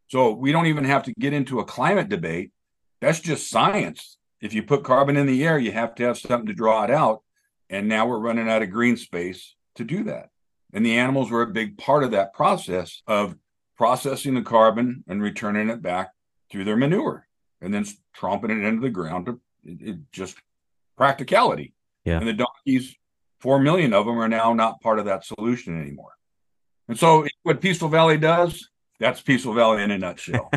[0.08, 2.52] So we don't even have to get into a climate debate.
[3.00, 4.18] That's just science.
[4.42, 6.92] If you put carbon in the air, you have to have something to draw it
[6.92, 7.22] out.
[7.70, 10.30] And now we're running out of green space to do that.
[10.74, 13.36] And the animals were a big part of that process of
[13.78, 16.12] processing the carbon and returning it back
[16.50, 17.28] through their manure
[17.62, 20.38] and then tromping it into the ground to it, it just
[20.98, 21.74] practicality.
[22.06, 22.20] Yeah.
[22.20, 22.96] And the donkeys,
[23.40, 26.14] four million of them are now not part of that solution anymore.
[26.88, 30.52] And so what Peaceful Valley does, that's Peaceful Valley in a nutshell.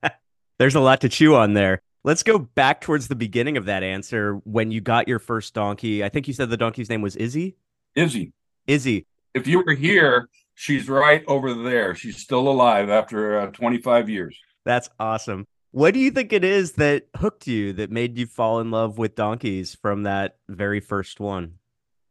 [0.58, 1.82] There's a lot to chew on there.
[2.02, 6.04] Let's go back towards the beginning of that answer when you got your first donkey.
[6.04, 7.56] I think you said the donkey's name was Izzy.
[7.94, 8.32] Izzy.
[8.66, 9.06] Izzy.
[9.36, 11.94] If you were here, she's right over there.
[11.94, 14.34] She's still alive after uh, 25 years.
[14.64, 15.46] That's awesome.
[15.72, 18.96] What do you think it is that hooked you, that made you fall in love
[18.96, 21.58] with donkeys from that very first one?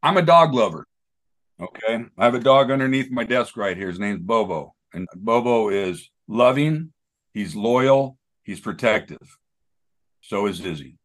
[0.04, 0.86] I'm a dog lover.
[1.60, 2.06] Okay.
[2.16, 3.88] I have a dog underneath my desk right here.
[3.88, 4.76] His name's Bobo.
[4.94, 6.94] And Bobo is loving,
[7.34, 9.40] he's loyal, he's protective.
[10.22, 11.00] So is Izzy.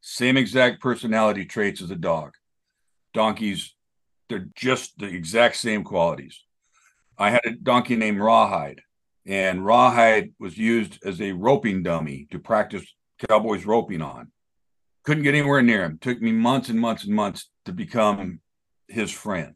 [0.00, 2.32] Same exact personality traits as a dog.
[3.14, 3.76] Donkeys,
[4.28, 6.44] they're just the exact same qualities.
[7.16, 8.82] I had a donkey named Rawhide,
[9.26, 12.84] and Rawhide was used as a roping dummy to practice
[13.28, 14.30] cowboys roping on.
[15.04, 15.98] Couldn't get anywhere near him.
[15.98, 18.40] Took me months and months and months to become
[18.86, 19.54] his friend.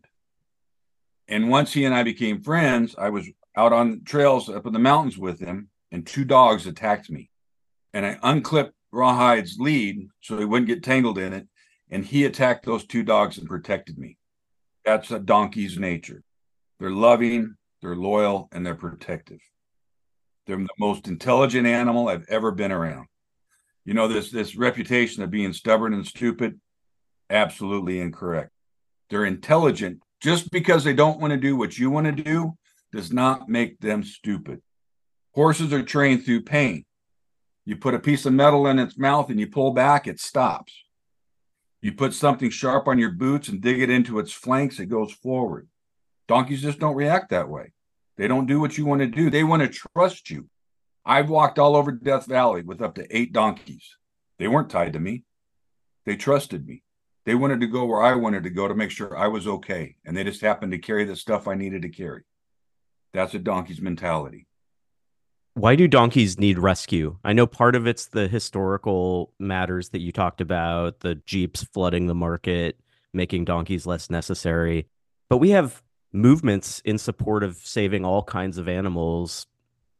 [1.28, 4.78] And once he and I became friends, I was out on trails up in the
[4.78, 7.30] mountains with him, and two dogs attacked me.
[7.94, 11.46] And I unclipped Rawhide's lead so he wouldn't get tangled in it.
[11.90, 14.16] And he attacked those two dogs and protected me.
[14.84, 16.22] That's a donkey's nature.
[16.78, 19.40] They're loving, they're loyal, and they're protective.
[20.46, 23.06] They're the most intelligent animal I've ever been around.
[23.84, 26.60] You know, this this reputation of being stubborn and stupid,
[27.30, 28.50] absolutely incorrect.
[29.10, 30.00] They're intelligent.
[30.20, 32.56] Just because they don't want to do what you want to do
[32.92, 34.62] does not make them stupid.
[35.34, 36.84] Horses are trained through pain.
[37.64, 40.74] You put a piece of metal in its mouth and you pull back, it stops.
[41.82, 45.12] You put something sharp on your boots and dig it into its flanks, it goes
[45.12, 45.68] forward.
[46.28, 47.72] Donkeys just don't react that way.
[48.16, 49.28] They don't do what you want to do.
[49.28, 50.48] They want to trust you.
[51.04, 53.96] I've walked all over Death Valley with up to eight donkeys.
[54.38, 55.24] They weren't tied to me.
[56.06, 56.84] They trusted me.
[57.24, 59.96] They wanted to go where I wanted to go to make sure I was okay.
[60.04, 62.22] And they just happened to carry the stuff I needed to carry.
[63.12, 64.46] That's a donkey's mentality.
[65.54, 67.18] Why do donkeys need rescue?
[67.24, 72.06] I know part of it's the historical matters that you talked about, the jeeps flooding
[72.06, 72.78] the market,
[73.12, 74.86] making donkeys less necessary.
[75.28, 79.46] But we have movements in support of saving all kinds of animals.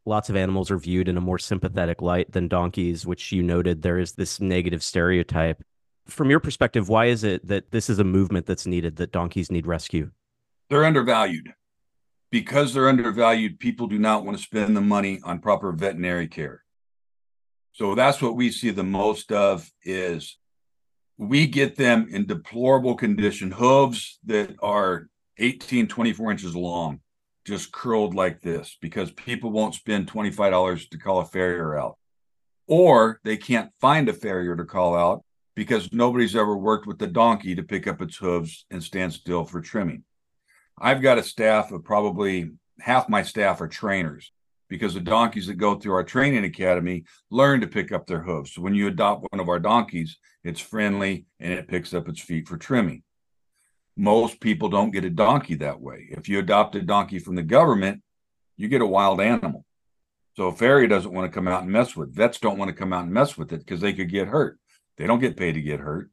[0.07, 3.83] Lots of animals are viewed in a more sympathetic light than donkeys, which you noted
[3.83, 5.63] there is this negative stereotype.
[6.07, 9.51] From your perspective, why is it that this is a movement that's needed, that donkeys
[9.51, 10.11] need rescue?
[10.71, 11.53] They're undervalued.
[12.33, 16.65] Because they're undervalued, people do not want to spend the money on proper veterinary care.
[17.73, 20.39] So that's what we see the most of is
[21.19, 27.01] we get them in deplorable condition, hooves that are 18, 24 inches long,
[27.45, 31.99] just curled like this because people won't spend $25 to call a farrier out.
[32.67, 35.23] Or they can't find a farrier to call out
[35.55, 39.45] because nobody's ever worked with the donkey to pick up its hooves and stand still
[39.45, 40.05] for trimming.
[40.83, 44.33] I've got a staff of probably half my staff are trainers
[44.69, 48.59] because the donkeys that go through our training academy learn to pick up their hooves.
[48.59, 52.49] When you adopt one of our donkeys, it's friendly and it picks up its feet
[52.49, 53.05] for trimming.
[53.97, 56.09] Most people don't get a donkey that way.
[56.11, 58.03] If you adopt a donkey from the government,
[58.57, 59.65] you get a wild animal.
[60.35, 62.13] So a farrier doesn't want to come out and mess with.
[62.13, 64.59] Vets don't want to come out and mess with it because they could get hurt.
[64.99, 66.11] They don't get paid to get hurt.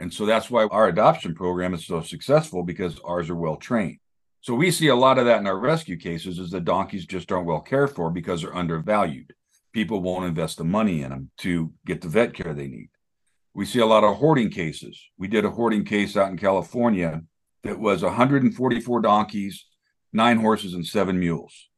[0.00, 3.98] And so that's why our adoption program is so successful because ours are well trained.
[4.40, 7.30] So we see a lot of that in our rescue cases is the donkeys just
[7.30, 9.34] aren't well cared for because they're undervalued.
[9.74, 12.88] People won't invest the money in them to get the vet care they need.
[13.52, 14.98] We see a lot of hoarding cases.
[15.18, 17.20] We did a hoarding case out in California
[17.62, 19.66] that was 144 donkeys,
[20.14, 21.68] nine horses, and seven mules.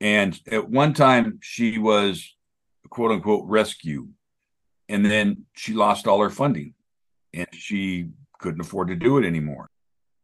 [0.00, 2.34] And at one time, she was
[2.90, 4.08] quote unquote rescue.
[4.88, 6.74] And then she lost all her funding
[7.34, 9.68] and she couldn't afford to do it anymore.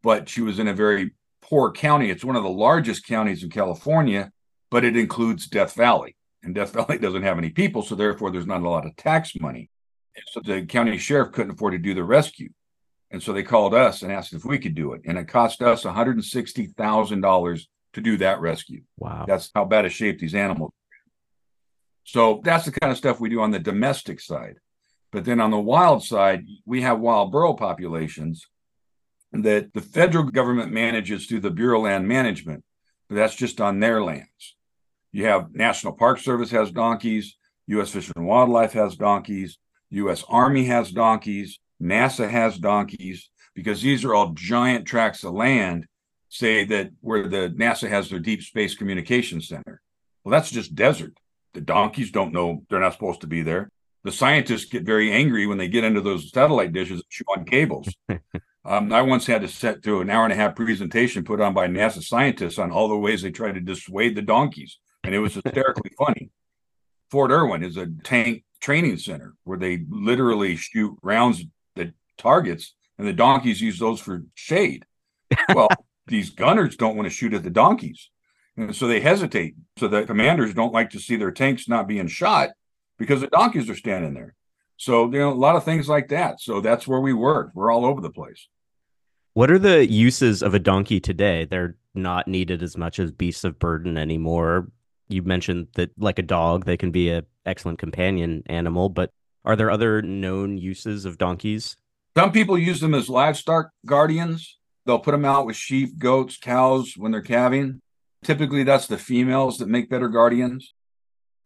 [0.02, 2.10] but she was in a very poor county.
[2.10, 4.30] It's one of the largest counties in California,
[4.70, 6.14] but it includes Death Valley.
[6.42, 9.32] And Death Valley doesn't have any people, so therefore there's not a lot of tax
[9.40, 9.70] money.
[10.16, 12.50] And so the county sheriff couldn't afford to do the rescue.
[13.10, 15.02] And so they called us and asked if we could do it.
[15.06, 18.82] And it cost us $160,000 to do that rescue.
[18.98, 19.24] Wow.
[19.26, 20.70] That's how bad a shape these animals.
[20.70, 20.84] Are.
[22.04, 24.56] So that's the kind of stuff we do on the domestic side.
[25.14, 28.48] But then on the wild side, we have wild burro populations
[29.30, 32.64] that the federal government manages through the Bureau of Land Management,
[33.08, 34.56] but that's just on their lands.
[35.12, 37.36] You have National Park Service has donkeys,
[37.68, 37.90] U.S.
[37.92, 39.56] Fish and Wildlife has donkeys,
[39.90, 40.24] U.S.
[40.28, 45.86] Army has donkeys, NASA has donkeys, because these are all giant tracts of land,
[46.28, 49.80] say that where the NASA has their deep space communication center.
[50.24, 51.16] Well, that's just desert.
[51.52, 53.70] The donkeys don't know they're not supposed to be there.
[54.04, 57.46] The scientists get very angry when they get into those satellite dishes and chew on
[57.46, 57.88] cables.
[58.64, 61.54] um, I once had to set through an hour and a half presentation put on
[61.54, 65.20] by NASA scientists on all the ways they try to dissuade the donkeys, and it
[65.20, 66.30] was hysterically funny.
[67.10, 71.42] Fort Irwin is a tank training center where they literally shoot rounds
[71.78, 74.84] at targets, and the donkeys use those for shade.
[75.54, 75.68] Well,
[76.06, 78.10] these gunners don't want to shoot at the donkeys.
[78.56, 79.54] And so they hesitate.
[79.78, 82.50] So the commanders don't like to see their tanks not being shot
[82.98, 84.34] because the donkeys are standing there.
[84.76, 86.40] So you know a lot of things like that.
[86.40, 87.50] So that's where we work.
[87.54, 88.48] We're all over the place.
[89.34, 91.44] What are the uses of a donkey today?
[91.44, 94.68] They're not needed as much as beasts of burden anymore.
[95.08, 99.10] You mentioned that like a dog, they can be an excellent companion animal, but
[99.44, 101.76] are there other known uses of donkeys?
[102.16, 104.58] Some people use them as livestock guardians.
[104.86, 107.80] They'll put them out with sheep, goats, cows when they're calving.
[108.22, 110.73] Typically, that's the females that make better guardians.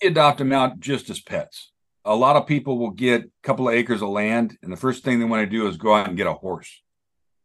[0.00, 1.72] You adopt them out just as pets.
[2.04, 5.04] A lot of people will get a couple of acres of land, and the first
[5.04, 6.82] thing they want to do is go out and get a horse.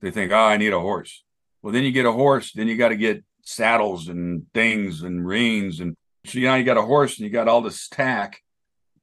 [0.01, 1.24] They think, oh, I need a horse.
[1.62, 5.26] Well, then you get a horse, then you got to get saddles and things and
[5.26, 5.80] reins.
[5.80, 5.95] And
[6.26, 8.41] so now you got a horse and you got all this tack.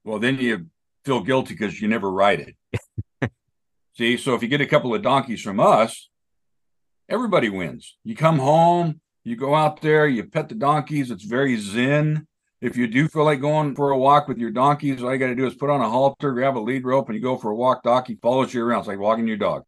[0.03, 0.67] Well, then you
[1.05, 3.31] feel guilty because you never ride it.
[3.97, 6.09] See, so if you get a couple of donkeys from us,
[7.09, 7.97] everybody wins.
[8.03, 11.11] You come home, you go out there, you pet the donkeys.
[11.11, 12.27] It's very zen.
[12.61, 15.27] If you do feel like going for a walk with your donkeys, all you got
[15.27, 17.49] to do is put on a halter, grab a lead rope, and you go for
[17.49, 17.81] a walk.
[17.81, 18.79] Donkey follows you around.
[18.79, 19.63] It's like walking your dog.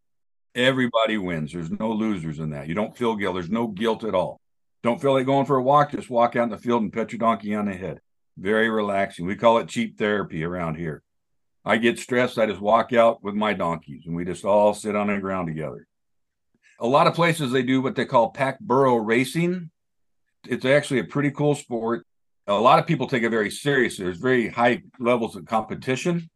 [0.53, 1.51] Everybody wins.
[1.51, 2.67] There's no losers in that.
[2.67, 3.33] You don't feel guilt.
[3.33, 4.39] There's no guilt at all.
[4.83, 5.91] Don't feel like going for a walk.
[5.91, 7.99] Just walk out in the field and pet your donkey on the head.
[8.37, 9.25] Very relaxing.
[9.25, 11.01] We call it cheap therapy around here.
[11.65, 12.37] I get stressed.
[12.37, 15.47] I just walk out with my donkeys and we just all sit on the ground
[15.47, 15.87] together.
[16.79, 19.71] A lot of places they do what they call pack burro racing.
[20.47, 22.05] It's actually a pretty cool sport.
[22.47, 24.05] A lot of people take it very seriously.
[24.05, 26.29] There's very high levels of competition.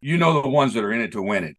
[0.00, 1.56] You know the ones that are in it to win it.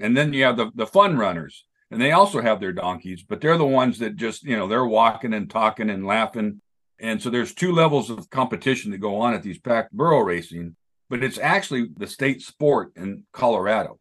[0.00, 3.40] And then you have the, the fun runners, and they also have their donkeys, but
[3.40, 6.60] they're the ones that just, you know, they're walking and talking and laughing.
[7.00, 10.76] And so there's two levels of competition that go on at these pack burro racing,
[11.08, 13.98] but it's actually the state sport in Colorado.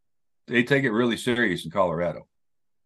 [0.47, 2.27] They take it really serious in Colorado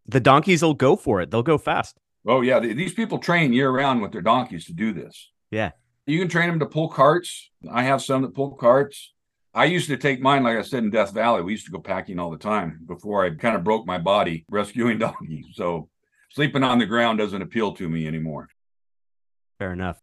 [0.06, 1.30] the donkeys will go for it.
[1.30, 1.96] They'll go fast.
[2.26, 5.30] Oh yeah, these people train year round with their donkeys to do this.
[5.50, 5.72] Yeah,
[6.06, 7.50] you can train them to pull carts.
[7.70, 9.12] I have some that pull carts.
[9.54, 11.42] I used to take mine, like I said, in Death Valley.
[11.42, 14.44] We used to go packing all the time before I kind of broke my body
[14.50, 15.46] rescuing donkeys.
[15.52, 15.88] So
[16.30, 18.48] sleeping on the ground doesn't appeal to me anymore.
[19.58, 20.00] Fair enough.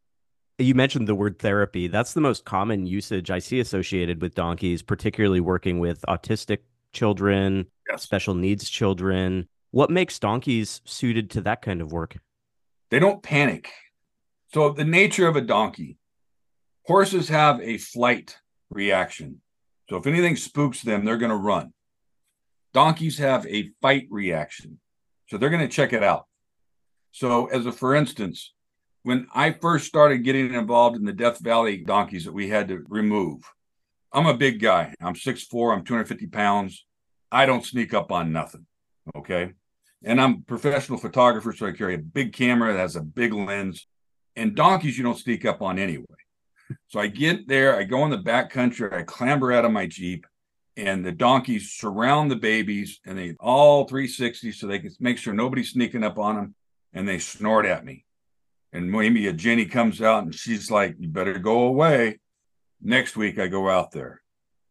[0.58, 1.88] You mentioned the word therapy.
[1.88, 6.60] That's the most common usage I see associated with donkeys, particularly working with autistic
[6.94, 8.04] children, yes.
[8.04, 9.48] special needs children.
[9.72, 12.18] What makes donkeys suited to that kind of work?
[12.90, 13.72] They don't panic.
[14.54, 15.98] So, the nature of a donkey,
[16.86, 18.38] horses have a flight
[18.70, 19.42] reaction.
[19.90, 21.74] So, if anything spooks them, they're going to run.
[22.74, 24.80] Donkeys have a fight reaction.
[25.30, 26.28] So, they're going to check it out.
[27.12, 28.54] So, as a for instance,
[29.04, 32.84] when I first started getting involved in the Death Valley donkeys that we had to
[32.88, 33.42] remove,
[34.14, 34.94] I'm a big guy.
[35.02, 36.86] I'm 6'4, I'm 250 pounds.
[37.32, 38.66] I don't sneak up on nothing.
[39.16, 39.54] Okay
[40.04, 43.34] and I'm a professional photographer, so I carry a big camera that has a big
[43.34, 43.88] lens.
[44.36, 46.06] And donkeys, you don't sneak up on anyway.
[46.88, 49.88] So I get there, I go in the back country, I clamber out of my
[49.88, 50.26] Jeep,
[50.78, 55.34] and the donkeys surround the babies and they all 360 so they can make sure
[55.34, 56.56] nobody's sneaking up on them.
[56.94, 58.06] And they snort at me.
[58.74, 62.20] And maybe a Jenny comes out and she's like, You better go away.
[62.82, 64.22] Next week, I go out there.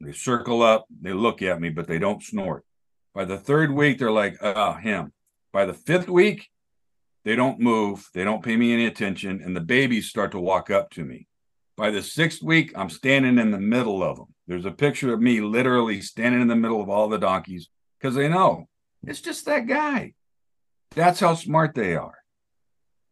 [0.00, 2.64] They circle up, they look at me, but they don't snort.
[3.14, 5.12] By the third week, they're like, Oh, him.
[5.52, 6.48] By the fifth week,
[7.24, 10.70] they don't move, they don't pay me any attention, and the babies start to walk
[10.70, 11.26] up to me.
[11.76, 14.34] By the sixth week, I'm standing in the middle of them.
[14.46, 17.68] There's a picture of me literally standing in the middle of all the donkeys
[17.98, 18.68] because they know
[19.06, 20.14] it's just that guy.
[20.94, 22.18] That's how smart they are.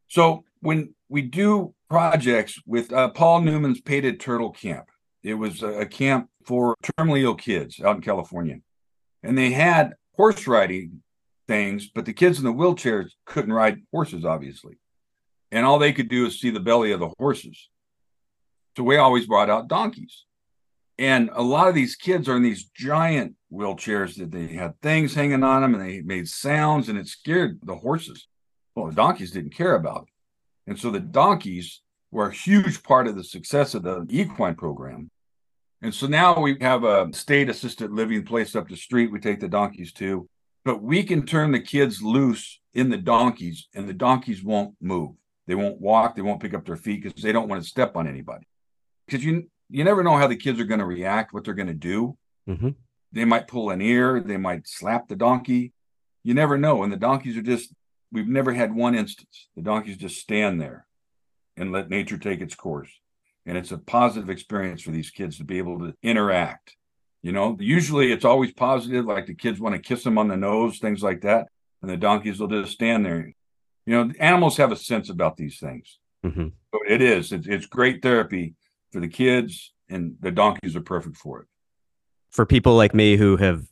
[0.09, 4.86] So when we do projects with uh, Paul Newman's Painted Turtle Camp,
[5.22, 8.59] it was a, a camp for terminally ill kids out in California.
[9.22, 11.02] And they had horse riding
[11.49, 14.78] things, but the kids in the wheelchairs couldn't ride horses, obviously.
[15.51, 17.68] And all they could do is see the belly of the horses.
[18.76, 20.24] So we always brought out donkeys.
[20.99, 25.14] And a lot of these kids are in these giant wheelchairs that they had things
[25.14, 28.28] hanging on them and they made sounds and it scared the horses.
[28.74, 30.70] Well, the donkeys didn't care about it.
[30.70, 31.80] And so the donkeys
[32.11, 35.11] were a huge part of the success of the equine program.
[35.82, 39.40] And so now we have a state assisted living place up the street we take
[39.40, 40.28] the donkeys to,
[40.68, 45.12] but we can turn the kids loose in the donkeys and the donkeys won't move.
[45.46, 47.96] They won't walk, they won't pick up their feet because they don't want to step
[47.96, 48.46] on anybody.
[49.06, 51.68] Because you you never know how the kids are going to react, what they're going
[51.68, 52.18] to do.
[52.46, 52.68] Mm-hmm.
[53.12, 55.72] They might pull an ear, they might slap the donkey.
[56.22, 56.82] You never know.
[56.82, 57.72] And the donkeys are just,
[58.12, 59.48] we've never had one instance.
[59.56, 60.86] The donkeys just stand there
[61.56, 62.90] and let nature take its course.
[63.46, 66.76] And it's a positive experience for these kids to be able to interact.
[67.28, 70.36] You know, usually it's always positive, like the kids want to kiss them on the
[70.38, 71.48] nose, things like that.
[71.82, 73.34] And the donkeys will just stand there.
[73.84, 75.98] You know, animals have a sense about these things.
[76.24, 76.46] Mm-hmm.
[76.72, 77.30] So it is.
[77.32, 78.54] It's, it's great therapy
[78.92, 81.48] for the kids, and the donkeys are perfect for it.
[82.30, 83.66] For people like me who have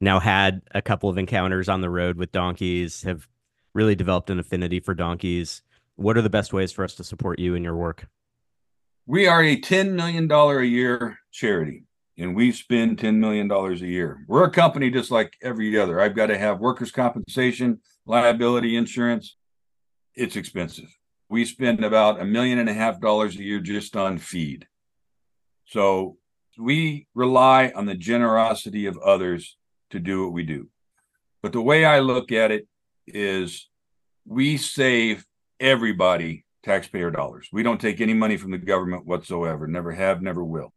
[0.00, 3.28] now had a couple of encounters on the road with donkeys, have
[3.74, 5.62] really developed an affinity for donkeys,
[5.94, 8.08] what are the best ways for us to support you in your work?
[9.06, 11.84] We are a $10 million a year charity,
[12.18, 14.24] and we spend $10 million a year.
[14.28, 16.00] We're a company just like every other.
[16.00, 19.36] I've got to have workers' compensation, liability insurance.
[20.14, 20.88] It's expensive.
[21.28, 24.66] We spend about a million and a half dollars a year just on feed.
[25.66, 26.18] So
[26.58, 29.56] we rely on the generosity of others
[29.90, 30.68] to do what we do.
[31.42, 32.68] But the way I look at it
[33.06, 33.68] is
[34.26, 35.24] we save
[35.58, 37.48] everybody taxpayer dollars.
[37.52, 40.72] We don't take any money from the government whatsoever, never have, never will.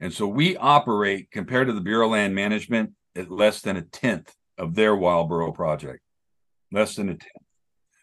[0.00, 4.34] And so we operate compared to the Bureau Land Management at less than a tenth
[4.58, 6.00] of their wild Wildboro project,
[6.72, 7.44] less than a tenth.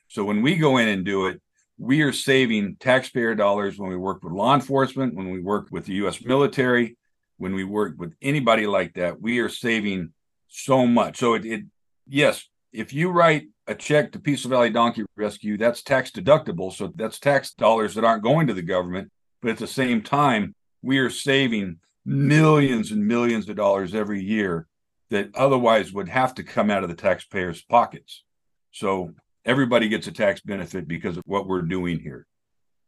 [0.08, 1.42] So when we go in and do it,
[1.78, 5.86] we are saving taxpayer dollars when we work with law enforcement, when we work with
[5.86, 6.98] the US military,
[7.38, 9.20] when we work with anybody like that.
[9.20, 10.14] We are saving
[10.48, 11.18] so much.
[11.18, 11.62] So it, it
[12.08, 16.72] yes, if you write a check to Peaceful Valley Donkey Rescue, that's tax deductible.
[16.72, 19.12] So that's tax dollars that aren't going to the government.
[19.42, 24.68] But at the same time, we are saving millions and millions of dollars every year
[25.10, 28.24] that otherwise would have to come out of the taxpayers' pockets.
[28.72, 29.14] So
[29.46, 32.26] everybody gets a tax benefit because of what we're doing here.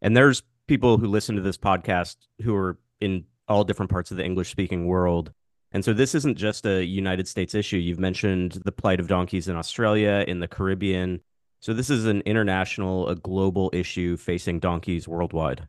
[0.01, 4.17] And there's people who listen to this podcast who are in all different parts of
[4.17, 5.31] the English speaking world.
[5.73, 7.77] And so this isn't just a United States issue.
[7.77, 11.19] You've mentioned the plight of donkeys in Australia, in the Caribbean.
[11.59, 15.67] So this is an international, a global issue facing donkeys worldwide.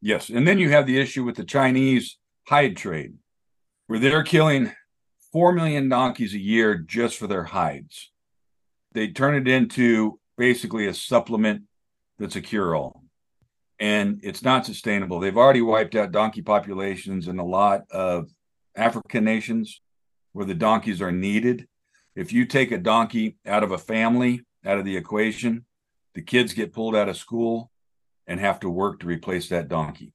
[0.00, 0.28] Yes.
[0.28, 3.14] And then you have the issue with the Chinese hide trade,
[3.86, 4.72] where they're killing
[5.32, 8.10] 4 million donkeys a year just for their hides.
[8.92, 11.62] They turn it into basically a supplement
[12.18, 13.02] that's a cure all.
[13.78, 15.20] And it's not sustainable.
[15.20, 18.30] They've already wiped out donkey populations in a lot of
[18.74, 19.80] African nations
[20.32, 21.68] where the donkeys are needed.
[22.16, 25.64] If you take a donkey out of a family, out of the equation,
[26.14, 27.70] the kids get pulled out of school
[28.28, 30.12] and have to work to replace that donkey.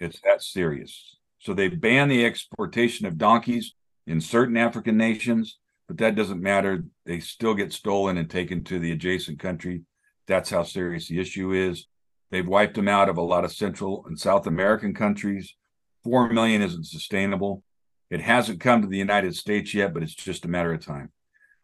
[0.00, 1.16] It's that serious.
[1.38, 3.74] So they ban the exportation of donkeys
[4.06, 6.84] in certain African nations, but that doesn't matter.
[7.06, 9.82] They still get stolen and taken to the adjacent country.
[10.26, 11.86] That's how serious the issue is.
[12.30, 15.54] They've wiped them out of a lot of Central and South American countries.
[16.02, 17.62] Four million isn't sustainable.
[18.10, 21.12] It hasn't come to the United States yet, but it's just a matter of time.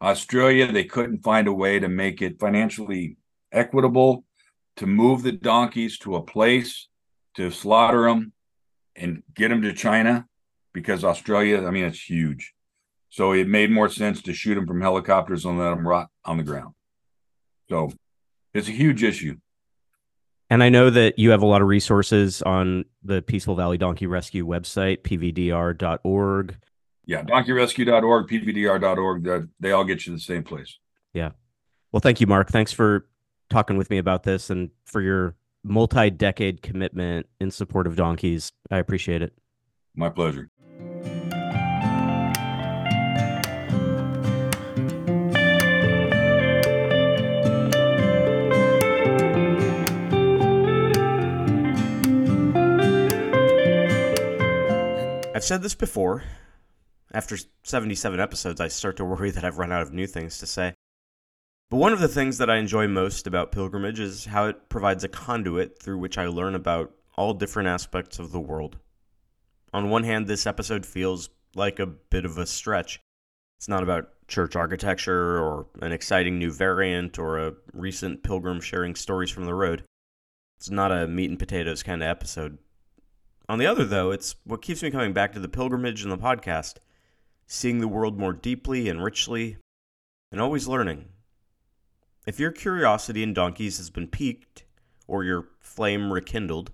[0.01, 3.17] Australia, they couldn't find a way to make it financially
[3.51, 4.23] equitable
[4.77, 6.87] to move the donkeys to a place
[7.35, 8.33] to slaughter them
[8.95, 10.27] and get them to China
[10.73, 12.53] because Australia, I mean, it's huge.
[13.09, 16.37] So it made more sense to shoot them from helicopters and let them rot on
[16.37, 16.73] the ground.
[17.69, 17.91] So
[18.53, 19.37] it's a huge issue.
[20.49, 24.05] And I know that you have a lot of resources on the Peaceful Valley Donkey
[24.05, 26.57] Rescue website, pvdr.org.
[27.05, 30.77] Yeah, donkeyrescue.org, pvdr.org, they all get you to the same place.
[31.13, 31.31] Yeah.
[31.91, 32.49] Well, thank you, Mark.
[32.49, 33.07] Thanks for
[33.51, 38.51] talking with me about this and for your multi decade commitment in support of donkeys.
[38.71, 39.33] I appreciate it.
[39.95, 40.49] My pleasure.
[55.33, 56.23] I've said this before.
[57.13, 60.45] After 77 episodes, I start to worry that I've run out of new things to
[60.45, 60.73] say.
[61.71, 65.05] But one of the things that I enjoy most about pilgrimage is how it provides
[65.05, 68.77] a conduit through which I learn about all different aspects of the world.
[69.71, 72.99] On one hand, this episode feels like a bit of a stretch.
[73.57, 78.93] It's not about church architecture or an exciting new variant or a recent pilgrim sharing
[78.93, 79.85] stories from the road.
[80.57, 82.57] It's not a meat and potatoes kind of episode.
[83.47, 86.17] On the other, though, it's what keeps me coming back to the pilgrimage and the
[86.17, 86.79] podcast,
[87.47, 89.55] seeing the world more deeply and richly,
[90.33, 91.05] and always learning.
[92.27, 94.63] If your curiosity in donkeys has been piqued,
[95.07, 96.71] or your flame rekindled,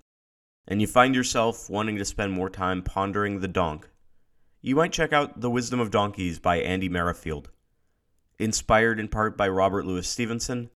[0.68, 3.90] and you find yourself wanting to spend more time pondering the donk,
[4.62, 7.50] you might check out The Wisdom of Donkeys by Andy Merrifield.
[8.40, 10.70] Inspired in part by Robert Louis Stevenson,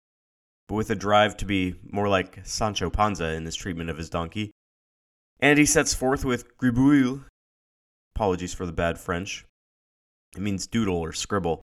[0.69, 4.11] but with a drive to be more like Sancho Panza in his treatment of his
[4.11, 4.51] donkey,
[5.41, 7.25] Andy sets forth with gribouille,
[8.15, 9.47] apologies for the bad French,
[10.37, 11.63] it means doodle or scribble,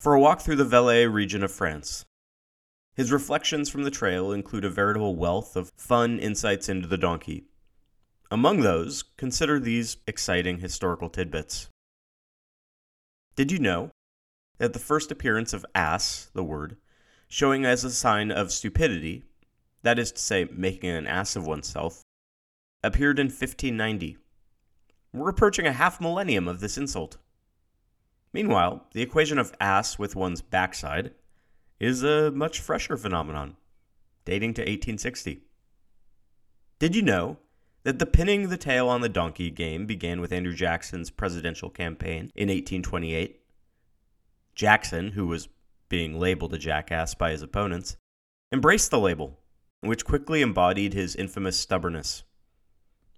[0.00, 2.04] for a walk through the Valais region of France.
[2.96, 7.44] His reflections from the trail include a veritable wealth of fun insights into the donkey.
[8.30, 11.68] Among those, consider these exciting historical tidbits.
[13.34, 13.90] Did you know
[14.56, 16.78] that the first appearance of ass, the word,
[17.28, 19.24] showing as a sign of stupidity,
[19.82, 22.02] that is to say, making an ass of oneself,
[22.82, 24.16] appeared in 1590?
[25.12, 27.18] We're approaching a half millennium of this insult.
[28.32, 31.12] Meanwhile, the equation of ass with one's backside
[31.78, 33.56] is a much fresher phenomenon,
[34.24, 35.42] dating to 1860.
[36.78, 37.38] Did you know
[37.84, 42.32] that the pinning the tail on the donkey game began with Andrew Jackson's presidential campaign
[42.34, 43.40] in 1828?
[44.54, 45.48] Jackson, who was
[45.88, 47.96] being labeled a jackass by his opponents,
[48.52, 49.38] embraced the label,
[49.80, 52.24] which quickly embodied his infamous stubbornness.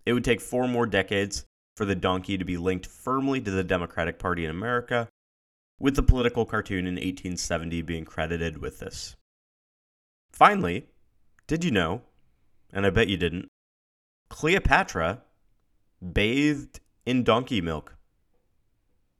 [0.05, 1.45] It would take four more decades
[1.77, 5.09] for the donkey to be linked firmly to the Democratic Party in America,
[5.79, 9.17] with the political cartoon in 1870 being credited with this.
[10.33, 10.87] Finally,
[11.47, 12.03] did you know,
[12.73, 13.49] and I bet you didn't,
[14.29, 15.23] Cleopatra
[16.13, 17.97] bathed in donkey milk?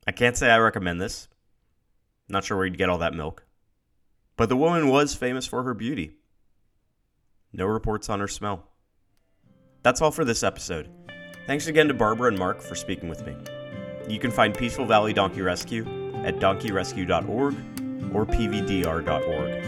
[0.05, 1.27] I can't say I recommend this.
[2.27, 3.45] Not sure where you'd get all that milk.
[4.37, 6.13] But the woman was famous for her beauty.
[7.51, 8.67] No reports on her smell.
[9.81, 10.89] That's all for this episode.
[11.47, 13.35] Thanks again to Barbara and Mark for speaking with me.
[14.07, 15.98] You can find Peaceful Valley Donkey Rescue
[16.29, 17.53] at donkeyrescue.org
[18.13, 19.63] or pvdr.org.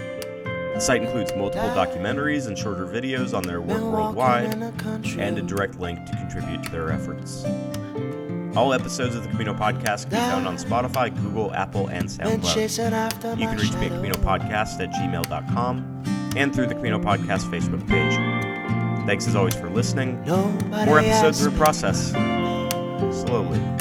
[0.74, 4.54] The site includes multiple documentaries and shorter videos on their work worldwide
[5.18, 7.44] and a direct link to contribute to their efforts.
[8.56, 13.40] All episodes of the Camino podcast can be found on Spotify, Google, Apple, and SoundCloud.
[13.40, 16.04] You can reach me at CaminoPodcast at gmail.com
[16.36, 18.14] and through the Camino Podcast Facebook page.
[19.06, 20.22] Thanks as always for listening.
[20.86, 22.12] More episodes are in process.
[23.26, 23.81] Slowly.